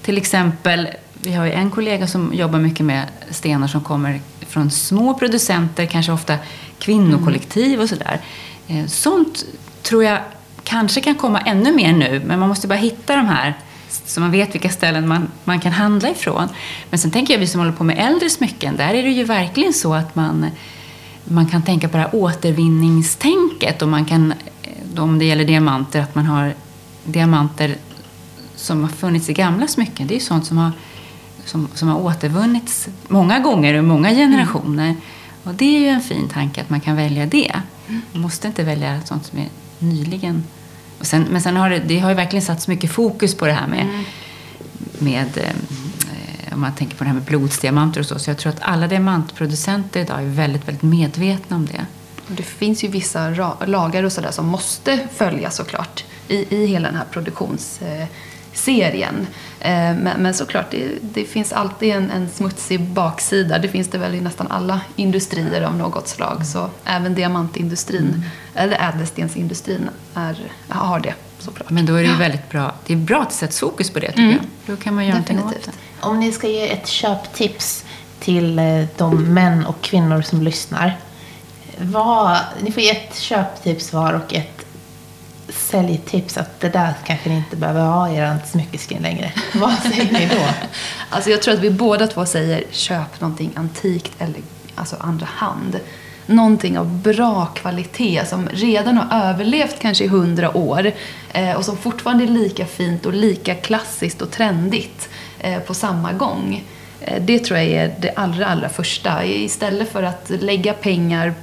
till 0.01 0.17
exempel, 0.17 0.87
vi 1.13 1.33
har 1.33 1.45
ju 1.45 1.51
en 1.51 1.71
kollega 1.71 2.07
som 2.07 2.33
jobbar 2.33 2.59
mycket 2.59 2.85
med 2.85 3.07
stenar 3.29 3.67
som 3.67 3.81
kommer 3.81 4.21
från 4.47 4.71
små 4.71 5.13
producenter, 5.13 5.85
kanske 5.85 6.11
ofta 6.11 6.37
kvinnokollektiv 6.79 7.81
och 7.81 7.89
sådär. 7.89 8.19
Eh, 8.67 8.85
sånt 8.85 9.45
tror 9.81 10.03
jag 10.03 10.19
kanske 10.63 11.01
kan 11.01 11.15
komma 11.15 11.39
ännu 11.39 11.71
mer 11.71 11.93
nu, 11.93 12.21
men 12.25 12.39
man 12.39 12.49
måste 12.49 12.67
bara 12.67 12.79
hitta 12.79 13.15
de 13.15 13.25
här 13.25 13.53
så 14.05 14.19
man 14.19 14.31
vet 14.31 14.55
vilka 14.55 14.69
ställen 14.69 15.07
man, 15.07 15.31
man 15.43 15.59
kan 15.59 15.71
handla 15.71 16.09
ifrån. 16.09 16.47
Men 16.89 16.99
sen 16.99 17.11
tänker 17.11 17.33
jag, 17.33 17.39
vi 17.39 17.47
som 17.47 17.59
håller 17.59 17.73
på 17.73 17.83
med 17.83 17.99
äldre 18.07 18.29
smycken, 18.29 18.75
där 18.75 18.93
är 18.93 19.03
det 19.03 19.09
ju 19.09 19.23
verkligen 19.23 19.73
så 19.73 19.93
att 19.93 20.15
man 20.15 20.45
man 21.25 21.45
kan 21.47 21.61
tänka 21.61 21.89
på 21.89 21.97
det 21.97 22.03
här 22.03 22.15
återvinningstänket. 22.15 23.81
Och 23.81 23.87
man 23.87 24.05
kan, 24.05 24.33
eh, 24.63 25.03
om 25.03 25.19
det 25.19 25.25
gäller 25.25 25.45
diamanter, 25.45 26.01
att 26.01 26.15
man 26.15 26.25
har 26.25 26.53
diamanter 27.03 27.75
som 28.55 28.81
har 28.81 28.89
funnits 28.89 29.29
i 29.29 29.33
gamla 29.33 29.67
smycken. 29.67 30.07
Det 30.07 30.13
är 30.13 30.19
ju 30.19 30.25
sånt 30.25 30.45
som 30.45 30.57
har, 30.57 30.71
som, 31.45 31.67
som 31.73 31.87
har 31.87 32.01
återvunnits 32.01 32.87
många 33.07 33.39
gånger 33.39 33.73
och 33.77 33.83
många 33.83 34.09
generationer. 34.09 34.89
Mm. 34.89 35.01
Och 35.43 35.53
det 35.53 35.77
är 35.77 35.79
ju 35.79 35.87
en 35.87 36.01
fin 36.01 36.29
tanke 36.29 36.61
att 36.61 36.69
man 36.69 36.81
kan 36.81 36.95
välja 36.95 37.25
det. 37.25 37.51
Man 38.11 38.21
måste 38.21 38.47
inte 38.47 38.63
välja 38.63 39.01
sånt 39.05 39.25
som 39.25 39.39
är 39.39 39.49
nyligen. 39.79 40.43
Sen, 41.01 41.25
men 41.31 41.41
sen 41.41 41.57
har 41.57 41.69
det, 41.69 41.79
det 41.79 41.99
har 41.99 42.09
ju 42.09 42.15
verkligen 42.15 42.45
satts 42.45 42.67
mycket 42.67 42.91
fokus 42.91 43.35
på 43.35 43.45
det 43.45 43.53
här 43.53 43.67
med, 43.67 43.81
mm. 43.81 44.03
med 44.99 45.37
eh, 45.37 45.55
om 46.55 46.61
man 46.61 46.75
tänker 46.75 46.97
på 46.97 47.03
det 47.03 47.07
här 47.07 47.13
med 47.13 47.23
blodsdiamanter 47.23 47.99
och 47.99 48.05
så. 48.05 48.19
Så 48.19 48.29
jag 48.29 48.37
tror 48.37 48.53
att 48.53 48.61
alla 48.61 48.87
diamantproducenter 48.87 49.99
idag 49.99 50.21
är 50.21 50.25
väldigt, 50.25 50.67
väldigt 50.67 50.83
medvetna 50.83 51.55
om 51.55 51.65
det. 51.65 51.85
Det 52.27 52.43
finns 52.43 52.83
ju 52.83 52.87
vissa 52.87 53.29
lagar 53.65 54.03
och 54.03 54.11
sådär 54.11 54.31
som 54.31 54.47
måste 54.47 55.07
följas 55.13 55.55
såklart 55.55 56.03
i, 56.27 56.55
i 56.55 56.65
hela 56.65 56.87
den 56.87 56.97
här 56.97 57.05
produktionsserien. 57.11 59.27
Eh, 59.59 59.71
men, 59.71 60.21
men 60.21 60.33
såklart, 60.33 60.71
det, 60.71 60.87
det, 61.01 61.25
finns 61.25 61.53
alltid 61.53 61.93
en, 61.93 62.11
en 62.11 62.29
smutsig 62.29 62.81
baksida. 62.81 63.59
Det 63.59 63.67
finns 63.67 63.87
det 63.87 63.97
väl 63.97 64.15
i 64.15 64.21
nästan 64.21 64.47
alla 64.47 64.81
industrier 64.95 65.61
av 65.61 65.77
något 65.77 66.07
slag. 66.07 66.45
Så 66.45 66.69
även 66.85 67.15
diamantindustrin, 67.15 68.07
mm. 68.07 68.21
eller 68.53 68.93
ädelstensindustrin, 68.93 69.89
är, 70.13 70.37
har 70.67 70.99
det. 70.99 71.13
Såklart. 71.45 71.69
Men 71.69 71.85
då 71.85 71.95
är 71.95 72.03
det 72.03 72.09
ju 72.09 72.15
väldigt 72.15 72.49
bra. 72.49 72.73
Det 72.85 72.93
är 72.93 72.97
bra 72.97 73.21
att 73.21 73.29
det 73.29 73.35
sätts 73.35 73.59
fokus 73.59 73.89
på 73.89 73.99
det, 73.99 74.07
tycker 74.07 74.21
mm. 74.21 74.35
jag. 74.35 74.75
Då 74.75 74.83
kan 74.83 74.95
man 74.95 75.05
göra 75.05 75.13
någonting 75.13 75.43
åt 75.43 75.65
det. 75.65 75.71
Om 75.99 76.19
ni 76.19 76.31
ska 76.31 76.47
ge 76.47 76.71
ett 76.71 76.87
köptips 76.87 77.85
till 78.19 78.59
eh, 78.59 78.83
de 78.97 79.33
män 79.33 79.65
och 79.65 79.81
kvinnor 79.81 80.21
som 80.21 80.41
lyssnar. 80.41 80.97
Vad, 81.77 82.37
ni 82.61 82.71
får 82.71 82.83
ge 82.83 82.89
ett 82.89 83.15
köptips 83.15 83.93
var 83.93 84.13
och 84.13 84.33
ett 84.33 84.65
säljtips 85.49 86.37
att 86.37 86.59
det 86.59 86.69
där 86.69 86.93
kanske 87.05 87.29
ni 87.29 87.35
inte 87.35 87.55
behöver 87.55 87.81
ha 87.81 88.09
i 88.09 88.15
er 88.15 88.37
smyckeskrin 88.45 89.01
längre. 89.01 89.31
Vad 89.53 89.73
säger 89.73 90.11
ni 90.11 90.27
då? 90.27 90.45
alltså 91.09 91.29
jag 91.29 91.41
tror 91.41 91.53
att 91.53 91.59
vi 91.59 91.69
båda 91.69 92.07
två 92.07 92.25
säger 92.25 92.63
köp 92.71 93.21
någonting 93.21 93.51
antikt 93.55 94.11
eller 94.19 94.41
alltså 94.75 94.95
andra 94.99 95.25
hand. 95.25 95.79
Någonting 96.25 96.77
av 96.77 96.97
bra 96.97 97.45
kvalitet 97.45 98.25
som 98.25 98.49
redan 98.49 98.97
har 98.97 99.29
överlevt 99.29 99.79
kanske 99.79 100.03
i 100.03 100.07
hundra 100.07 100.57
år 100.57 100.91
eh, 101.33 101.53
och 101.53 101.65
som 101.65 101.77
fortfarande 101.77 102.23
är 102.23 102.27
lika 102.27 102.65
fint 102.65 103.05
och 103.05 103.13
lika 103.13 103.55
klassiskt 103.55 104.21
och 104.21 104.31
trendigt 104.31 105.09
eh, 105.39 105.59
på 105.59 105.73
samma 105.73 106.13
gång. 106.13 106.63
Eh, 107.01 107.21
det 107.21 107.39
tror 107.39 107.59
jag 107.59 107.67
är 107.67 107.95
det 107.99 108.11
allra, 108.15 108.45
allra 108.45 108.69
första. 108.69 109.25
Istället 109.25 109.91
för 109.91 110.03
att 110.03 110.29
lägga 110.29 110.73
pengar 110.73 111.33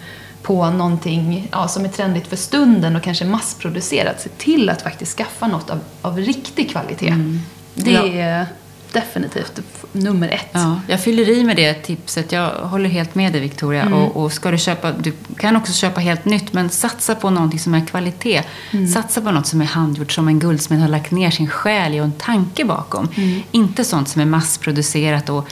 på 0.43 0.71
någonting 0.71 1.49
ja, 1.53 1.69
som 1.69 1.85
är 1.85 1.89
trendigt 1.89 2.27
för 2.27 2.37
stunden 2.37 2.97
och 2.97 3.03
kanske 3.03 3.25
massproducerat. 3.25 4.21
Se 4.21 4.29
till 4.29 4.69
att 4.69 4.83
faktiskt 4.83 5.17
skaffa 5.17 5.47
något 5.47 5.71
av, 5.71 5.81
av 6.03 6.19
riktig 6.19 6.71
kvalitet. 6.71 7.09
Mm. 7.09 7.41
Det 7.75 7.91
ja. 7.91 8.47
Definitivt 8.93 9.61
nummer 9.93 10.29
ett. 10.29 10.51
Ja, 10.53 10.81
jag 10.87 11.01
fyller 11.01 11.29
i 11.29 11.45
med 11.45 11.57
det 11.57 11.75
tipset. 11.75 12.33
Jag 12.33 12.51
håller 12.51 12.89
helt 12.89 13.15
med 13.15 13.33
dig 13.33 13.41
Victoria. 13.41 13.83
Mm. 13.83 13.95
Och, 13.95 14.17
och, 14.17 14.33
ska 14.33 14.51
du 14.51 14.59
köpa, 14.59 14.93
du 14.93 15.13
kan 15.37 15.57
också 15.57 15.73
köpa 15.73 16.01
helt 16.01 16.25
nytt, 16.25 16.53
men 16.53 16.71
satsa 16.71 17.15
på 17.15 17.31
någonting 17.31 17.59
som 17.59 17.75
är 17.75 17.87
kvalitet. 17.87 18.43
Mm. 18.71 18.89
Satsa 18.89 19.21
på 19.21 19.31
något 19.31 19.47
som 19.47 19.61
är 19.61 19.65
handgjort, 19.65 20.13
som 20.13 20.29
en 20.29 20.39
guldsmed 20.39 20.81
har 20.81 20.89
lagt 20.89 21.11
ner 21.11 21.31
sin 21.31 21.49
själ 21.49 21.95
i 21.95 22.01
och 22.01 22.05
en 22.05 22.13
tanke 22.13 22.65
bakom. 22.65 23.09
Mm. 23.17 23.43
Inte 23.51 23.85
sånt 23.85 24.09
som 24.09 24.23
är 24.23 24.27
massproducerat 24.27 25.29
och 25.29 25.49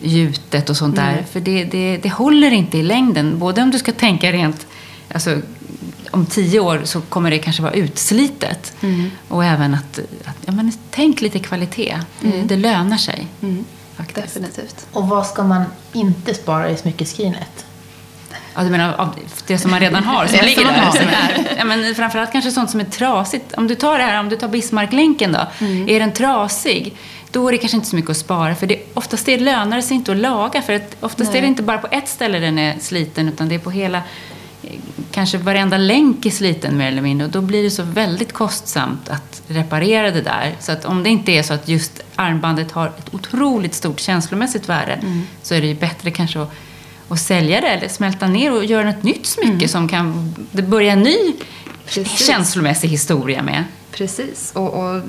gjutet 0.00 0.70
och 0.70 0.76
sånt 0.76 0.96
där. 0.96 1.24
För 1.32 1.40
det, 1.40 1.64
det, 1.64 1.96
det 2.02 2.08
håller 2.08 2.50
inte 2.50 2.78
i 2.78 2.82
längden. 2.82 3.38
Både 3.38 3.62
om 3.62 3.70
du 3.70 3.78
ska 3.78 3.92
tänka 3.92 4.32
rent, 4.32 4.66
alltså, 5.08 5.38
om 6.10 6.26
tio 6.26 6.60
år 6.60 6.80
så 6.84 7.00
kommer 7.00 7.30
det 7.30 7.38
kanske 7.38 7.62
vara 7.62 7.72
utslitet. 7.72 8.72
Mm. 8.80 9.10
Och 9.28 9.44
även 9.44 9.74
att, 9.74 9.98
att 10.24 10.36
ja, 10.44 10.52
men, 10.52 10.72
tänk 10.90 11.20
lite 11.20 11.38
kvalitet. 11.38 11.98
Mm. 12.24 12.46
Det, 12.46 12.56
lönar 12.56 12.96
sig. 12.96 13.26
Mm. 13.42 13.64
Definitivt. 14.14 14.86
Och 14.92 15.08
vad 15.08 15.26
ska 15.26 15.42
man 15.42 15.64
inte 15.92 16.34
spara 16.34 16.70
i 16.70 16.76
smyckeskrinet? 16.76 17.66
Ja, 18.54 18.62
du 18.62 18.70
menar 18.70 18.94
av 18.94 19.08
det 19.46 19.58
som 19.58 19.70
man 19.70 19.80
redan 19.80 20.04
har, 20.04 20.26
som 20.26 20.38
ligger 20.46 20.64
där? 20.64 20.90
Som 20.90 21.08
är, 21.08 21.54
ja, 21.58 21.64
men 21.64 21.94
framförallt 21.94 22.32
kanske 22.32 22.50
sånt 22.50 22.70
som 22.70 22.80
är 22.80 22.84
trasigt. 22.84 23.52
Om 23.52 23.66
du 23.66 23.74
tar 23.74 23.98
det 23.98 24.04
här, 24.04 24.20
om 24.20 24.28
du 24.28 24.36
tar 24.36 24.48
Bismarcklänken 24.48 25.32
då. 25.32 25.64
Mm. 25.66 25.88
Är 25.88 26.00
den 26.00 26.12
trasig? 26.12 26.96
då 27.32 27.48
är 27.48 27.52
det 27.52 27.58
kanske 27.58 27.76
inte 27.76 27.88
så 27.88 27.96
mycket 27.96 28.10
att 28.10 28.16
spara. 28.16 28.54
För 28.54 28.66
det, 28.66 28.82
oftast 28.94 29.26
det 29.26 29.38
lönar 29.38 29.76
det 29.76 29.82
sig 29.82 29.96
inte 29.96 30.12
att 30.12 30.18
laga. 30.18 30.62
För 30.62 30.72
att 30.72 30.96
oftast 31.00 31.30
Nej. 31.30 31.38
är 31.38 31.42
det 31.42 31.48
inte 31.48 31.62
bara 31.62 31.78
på 31.78 31.88
ett 31.90 32.08
ställe 32.08 32.38
den 32.38 32.58
är 32.58 32.78
sliten, 32.78 33.28
utan 33.28 33.48
det 33.48 33.54
är 33.54 33.58
på 33.58 33.70
hela 33.70 34.02
kanske 35.10 35.38
varenda 35.38 35.76
länk 35.76 36.26
är 36.26 36.30
sliten 36.30 36.76
mer 36.76 36.88
eller 36.88 37.02
mindre 37.02 37.26
och 37.26 37.32
då 37.32 37.40
blir 37.40 37.62
det 37.62 37.70
så 37.70 37.82
väldigt 37.82 38.32
kostsamt 38.32 39.08
att 39.08 39.42
reparera 39.46 40.10
det 40.10 40.20
där. 40.20 40.56
Så 40.60 40.72
att 40.72 40.84
om 40.84 41.02
det 41.02 41.08
inte 41.08 41.32
är 41.32 41.42
så 41.42 41.54
att 41.54 41.68
just 41.68 42.00
armbandet 42.16 42.70
har 42.72 42.86
ett 42.86 43.14
otroligt 43.14 43.74
stort 43.74 44.00
känslomässigt 44.00 44.68
värde 44.68 44.92
mm. 44.92 45.22
så 45.42 45.54
är 45.54 45.60
det 45.60 45.66
ju 45.66 45.74
bättre 45.74 46.10
kanske 46.10 46.40
att, 46.42 46.52
att 47.08 47.20
sälja 47.20 47.60
det 47.60 47.68
eller 47.68 47.88
smälta 47.88 48.26
ner 48.26 48.52
och 48.52 48.64
göra 48.64 48.90
ett 48.90 49.02
nytt 49.02 49.26
smycke 49.26 49.52
mm. 49.52 49.68
som 49.68 49.88
kan 49.88 50.34
börja 50.50 50.92
en 50.92 51.02
ny 51.02 51.34
Precis. 51.86 52.26
känslomässig 52.26 52.88
historia 52.88 53.42
med. 53.42 53.64
Precis, 53.92 54.52
och, 54.54 54.68
och 54.74 55.02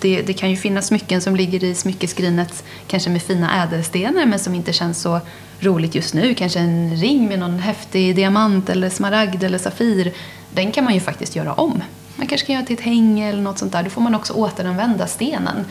det, 0.00 0.22
det, 0.22 0.32
kan 0.32 0.50
ju 0.50 0.56
finnas 0.56 0.86
smycken 0.86 1.20
som 1.20 1.36
ligger 1.36 1.64
i 1.64 1.74
smyckeskrinet 1.74 2.64
kanske 2.86 3.10
med 3.10 3.22
fina 3.22 3.62
ädelstenar 3.62 4.26
men 4.26 4.38
som 4.38 4.54
inte 4.54 4.72
känns 4.72 5.00
så 5.00 5.20
roligt 5.60 5.94
just 5.94 6.14
nu. 6.14 6.34
Kanske 6.34 6.58
en 6.58 6.96
ring 6.96 7.28
med 7.28 7.38
någon 7.38 7.58
häftig 7.58 8.16
diamant 8.16 8.68
eller 8.68 8.90
smaragd 8.90 9.44
eller 9.44 9.58
safir. 9.58 10.12
Den 10.50 10.72
kan 10.72 10.84
man 10.84 10.94
ju 10.94 11.00
faktiskt 11.00 11.36
göra 11.36 11.52
om. 11.52 11.82
Man 12.16 12.26
kanske 12.26 12.46
kan 12.46 12.54
göra 12.54 12.66
till 12.66 12.78
ett 12.78 12.84
häng 12.84 13.20
eller 13.20 13.42
något 13.42 13.58
sånt 13.58 13.72
där. 13.72 13.82
Då 13.82 13.90
får 13.90 14.00
man 14.00 14.14
också 14.14 14.32
återanvända 14.32 15.06
stenen 15.06 15.64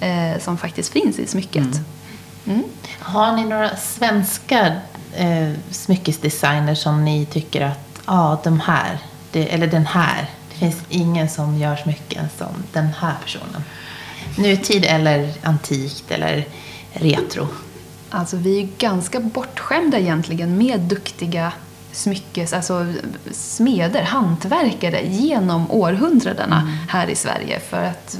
eh, 0.00 0.40
som 0.40 0.58
faktiskt 0.58 0.92
finns 0.92 1.18
i 1.18 1.26
smycket. 1.26 1.56
Mm. 1.56 1.84
Mm. 2.46 2.62
Har 2.98 3.36
ni 3.36 3.44
några 3.44 3.76
svenska 3.76 4.72
eh, 5.16 5.52
smyckesdesigners 5.70 6.78
som 6.78 7.04
ni 7.04 7.26
tycker 7.26 7.60
att, 7.60 8.00
ja, 8.06 8.12
ah, 8.12 8.40
de 8.44 8.60
här, 8.60 8.98
det, 9.32 9.54
eller 9.54 9.66
den 9.66 9.86
här, 9.86 10.30
finns 10.62 10.82
ingen 10.88 11.28
som 11.28 11.58
gör 11.58 11.76
smycken 11.76 12.24
som 12.38 12.48
den 12.72 12.86
här 12.86 13.14
personen. 13.22 13.64
Nutid 14.38 14.84
eller 14.84 15.32
antikt 15.42 16.10
eller 16.10 16.44
retro. 16.92 17.48
Alltså 18.10 18.36
vi 18.36 18.62
är 18.62 18.68
ganska 18.78 19.20
bortskämda 19.20 19.98
egentligen 19.98 20.58
med 20.58 20.80
duktiga 20.80 21.52
smyckes, 21.92 22.52
alltså 22.52 22.92
smeder, 23.32 24.02
hantverkare 24.02 25.06
genom 25.06 25.70
århundradena 25.70 26.60
mm. 26.60 26.74
här 26.88 27.06
i 27.06 27.14
Sverige. 27.14 27.60
För 27.60 27.84
att 27.84 28.18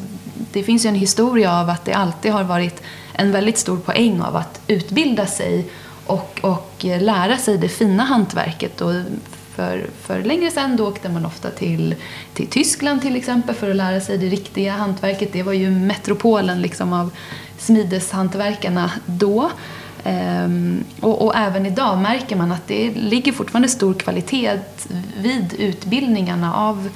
det 0.52 0.62
finns 0.62 0.85
ju 0.85 0.88
en 0.88 0.94
historia 0.94 1.61
av 1.61 1.70
att 1.70 1.85
det 1.85 1.92
alltid 1.92 2.33
har 2.33 2.44
varit 2.44 2.83
en 3.12 3.33
väldigt 3.33 3.59
stor 3.59 3.76
poäng 3.76 4.20
av 4.20 4.37
att 4.37 4.61
utbilda 4.66 5.26
sig 5.26 5.70
och, 6.07 6.40
och 6.42 6.85
lära 6.85 7.38
sig 7.38 7.59
det 7.59 7.68
fina 7.68 8.05
hantverket 8.05 8.81
och 8.81 8.92
för, 9.56 9.86
för 10.02 10.22
längre 10.22 10.50
sedan 10.50 10.76
då 10.76 10.88
åkte 10.88 11.08
man 11.08 11.26
ofta 11.26 11.50
till, 11.50 11.94
till 12.34 12.46
Tyskland 12.46 13.02
till 13.02 13.16
exempel 13.16 13.54
för 13.54 13.70
att 13.70 13.76
lära 13.76 14.00
sig 14.00 14.18
det 14.18 14.28
riktiga 14.28 14.72
hantverket. 14.72 15.32
Det 15.32 15.42
var 15.42 15.52
ju 15.52 15.70
metropolen 15.70 16.62
liksom 16.62 16.92
av 16.92 17.10
smideshantverkarna 17.58 18.90
då. 19.06 19.50
Um, 20.04 20.84
och, 21.00 21.22
och, 21.22 21.36
även 21.36 21.66
idag 21.66 21.98
märker 21.98 22.36
man 22.36 22.52
att 22.52 22.68
det 22.68 22.90
ligger 22.90 23.32
fortfarande 23.32 23.68
stor 23.68 23.94
kvalitet 23.94 24.58
vid 25.16 25.54
utbildningarna 25.58 26.54
av, 26.54 26.88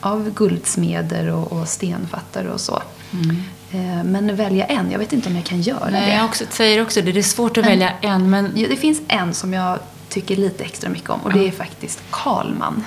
av 0.00 0.30
guldsmeder 0.30 1.32
och, 1.32 1.52
och 1.52 1.68
stenfattare 1.68 2.50
och 2.50 2.60
så. 2.60 2.82
Mm. 3.12 3.36
Uh, 3.74 4.04
men 4.04 4.36
välja 4.36 4.64
en, 4.64 4.90
jag 4.90 4.98
vet 4.98 5.12
inte 5.12 5.28
om 5.28 5.36
jag 5.36 5.44
kan 5.44 5.60
göra 5.60 5.90
Nej, 5.90 6.10
det. 6.10 6.16
Jag 6.16 6.24
också, 6.24 6.44
säger 6.50 6.82
också 6.82 7.02
det, 7.02 7.12
det 7.12 7.20
är 7.20 7.22
svårt 7.22 7.58
att 7.58 7.64
men, 7.64 7.72
välja 7.72 7.92
en. 8.00 8.30
Men... 8.30 8.50
Det 8.54 8.76
finns 8.76 9.00
en 9.08 9.34
som 9.34 9.52
jag 9.52 9.78
tycker 10.08 10.36
lite 10.36 10.64
extra 10.64 10.90
mycket 10.90 11.10
om 11.10 11.20
och 11.20 11.32
det 11.32 11.48
är 11.48 11.50
faktiskt 11.50 12.02
Karlman. 12.10 12.84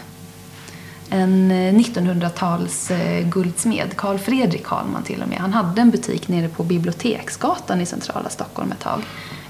En 1.09 1.51
1900-tals 1.51 2.91
eh, 2.91 3.17
eh, 3.17 3.27
guldsmed, 3.27 3.95
Karl 3.95 4.17
Fredrik 4.17 4.63
Karlman 4.63 5.03
till 5.03 5.21
och 5.21 5.27
med. 5.27 5.37
Han 5.37 5.53
hade 5.53 5.81
en 5.81 5.89
butik 5.89 6.27
nere 6.27 6.49
på 6.49 6.63
Biblioteksgatan 6.63 7.81
i 7.81 7.85
centrala 7.85 8.29
Stockholm 8.29 8.71
ett 8.71 8.79
tag. 8.79 9.01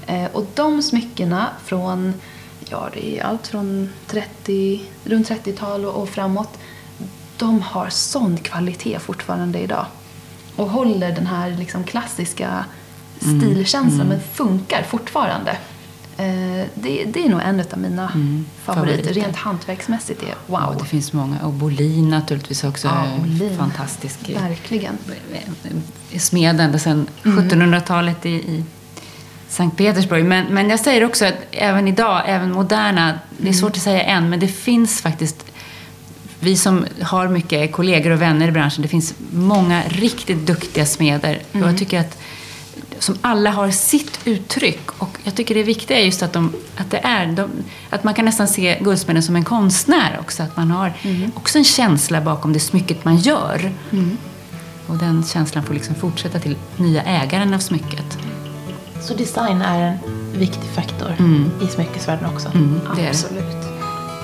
Eh, 0.06 0.24
och 0.32 0.46
de 0.54 0.82
smyckena 0.82 1.48
från, 1.64 2.14
ja 2.68 2.88
det 2.92 3.18
är 3.18 3.24
allt 3.24 3.46
från 3.46 3.88
30, 4.06 4.82
runt 5.04 5.30
30-tal 5.30 5.84
och 5.84 6.08
framåt. 6.08 6.58
De 7.36 7.62
har 7.62 7.88
sån 7.88 8.36
kvalitet 8.36 8.98
fortfarande 8.98 9.58
idag. 9.58 9.86
Och 10.56 10.70
håller 10.70 11.12
den 11.12 11.26
här 11.26 11.50
liksom 11.50 11.84
klassiska 11.84 12.64
mm. 13.24 13.40
stilkänslan 13.40 14.06
mm. 14.06 14.08
men 14.08 14.20
funkar 14.20 14.82
fortfarande. 14.82 15.56
Eh, 16.22 16.66
det, 16.74 17.04
det, 17.04 17.24
är 17.24 17.28
nog 17.28 17.40
en 17.40 17.60
av 17.60 17.78
mina 17.78 18.10
mm, 18.14 18.46
favoriter. 18.64 18.96
favoriter. 18.96 19.20
Rent 19.20 19.36
hantverksmässigt 19.36 20.22
är 20.22 20.34
wow. 20.46 20.60
Och 20.60 20.82
det 20.82 20.84
finns 20.84 21.12
många. 21.12 21.40
Och 21.40 21.52
Bolin 21.52 22.10
naturligtvis 22.10 22.64
också. 22.64 22.88
Ja, 22.88 23.06
Bolin. 23.18 23.58
Fantastisk. 23.58 24.28
Verkligen. 24.28 24.98
Smed 26.18 26.60
ända 26.60 26.78
sedan 26.78 27.06
mm. 27.24 27.50
1700-talet 27.50 28.26
i, 28.26 28.30
i 28.30 28.64
Sankt 29.48 29.76
Petersburg. 29.76 30.24
Men, 30.24 30.46
men 30.46 30.70
jag 30.70 30.80
säger 30.80 31.04
också 31.04 31.24
att 31.24 31.34
även 31.50 31.88
idag, 31.88 32.22
även 32.26 32.52
moderna, 32.52 33.18
det 33.38 33.48
är 33.48 33.52
svårt 33.52 33.76
att 33.76 33.82
säga 33.82 34.02
än, 34.02 34.30
men 34.30 34.40
det 34.40 34.48
finns 34.48 35.00
faktiskt 35.00 35.44
vi 36.40 36.56
som 36.56 36.86
har 37.02 37.28
mycket 37.28 37.72
kollegor 37.72 38.10
och 38.10 38.22
vänner 38.22 38.48
i 38.48 38.52
branschen, 38.52 38.82
det 38.82 38.88
finns 38.88 39.14
många 39.32 39.82
riktigt 39.88 40.46
duktiga 40.46 40.86
smeder. 40.86 41.30
Mm. 41.30 41.42
Och 41.50 41.56
jag 41.56 41.62
mm. 41.62 41.76
tycker 41.76 42.00
att 42.00 42.18
som 43.02 43.18
alla 43.20 43.50
har 43.50 43.70
sitt 43.70 44.18
uttryck. 44.24 44.90
Och 44.98 45.18
jag 45.24 45.34
tycker 45.34 45.54
det 45.54 45.62
viktiga 45.62 46.00
är 46.00 46.04
just 46.04 46.22
att, 46.22 46.32
de, 46.32 46.52
att 46.76 46.90
det 46.90 46.98
är, 46.98 47.26
de, 47.26 47.50
att 47.90 48.04
man 48.04 48.14
kan 48.14 48.24
nästan 48.24 48.48
se 48.48 48.78
guldsmeden 48.80 49.22
som 49.22 49.36
en 49.36 49.44
konstnär 49.44 50.18
också. 50.20 50.42
Att 50.42 50.56
man 50.56 50.70
har 50.70 50.92
mm. 51.02 51.32
också 51.34 51.58
en 51.58 51.64
känsla 51.64 52.20
bakom 52.20 52.52
det 52.52 52.60
smycket 52.60 53.04
man 53.04 53.16
gör. 53.16 53.72
Mm. 53.90 54.18
Och 54.86 54.96
den 54.96 55.24
känslan 55.24 55.64
får 55.64 55.74
liksom 55.74 55.94
fortsätta 55.94 56.38
till 56.38 56.56
nya 56.76 57.02
ägaren 57.02 57.54
av 57.54 57.58
smycket. 57.58 58.18
Så 59.00 59.14
design 59.14 59.62
är 59.62 59.80
en 59.80 59.98
viktig 60.38 60.70
faktor 60.74 61.14
mm. 61.18 61.50
i 61.62 61.66
smyckesvärlden 61.66 62.26
också? 62.34 62.48
Mm, 62.54 62.80
Absolut. 63.08 63.56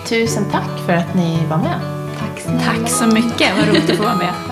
Tusen 0.08 0.44
tack 0.52 0.86
för 0.86 0.92
att 0.92 1.14
ni 1.14 1.46
var 1.50 1.58
med. 1.58 1.80
Tack, 2.18 2.64
tack 2.64 2.88
så 2.88 3.06
mycket, 3.06 3.56
vad 3.58 3.68
roligt 3.68 3.90
att 3.90 3.96
få 3.96 4.02
vara 4.02 4.16
med. 4.16 4.47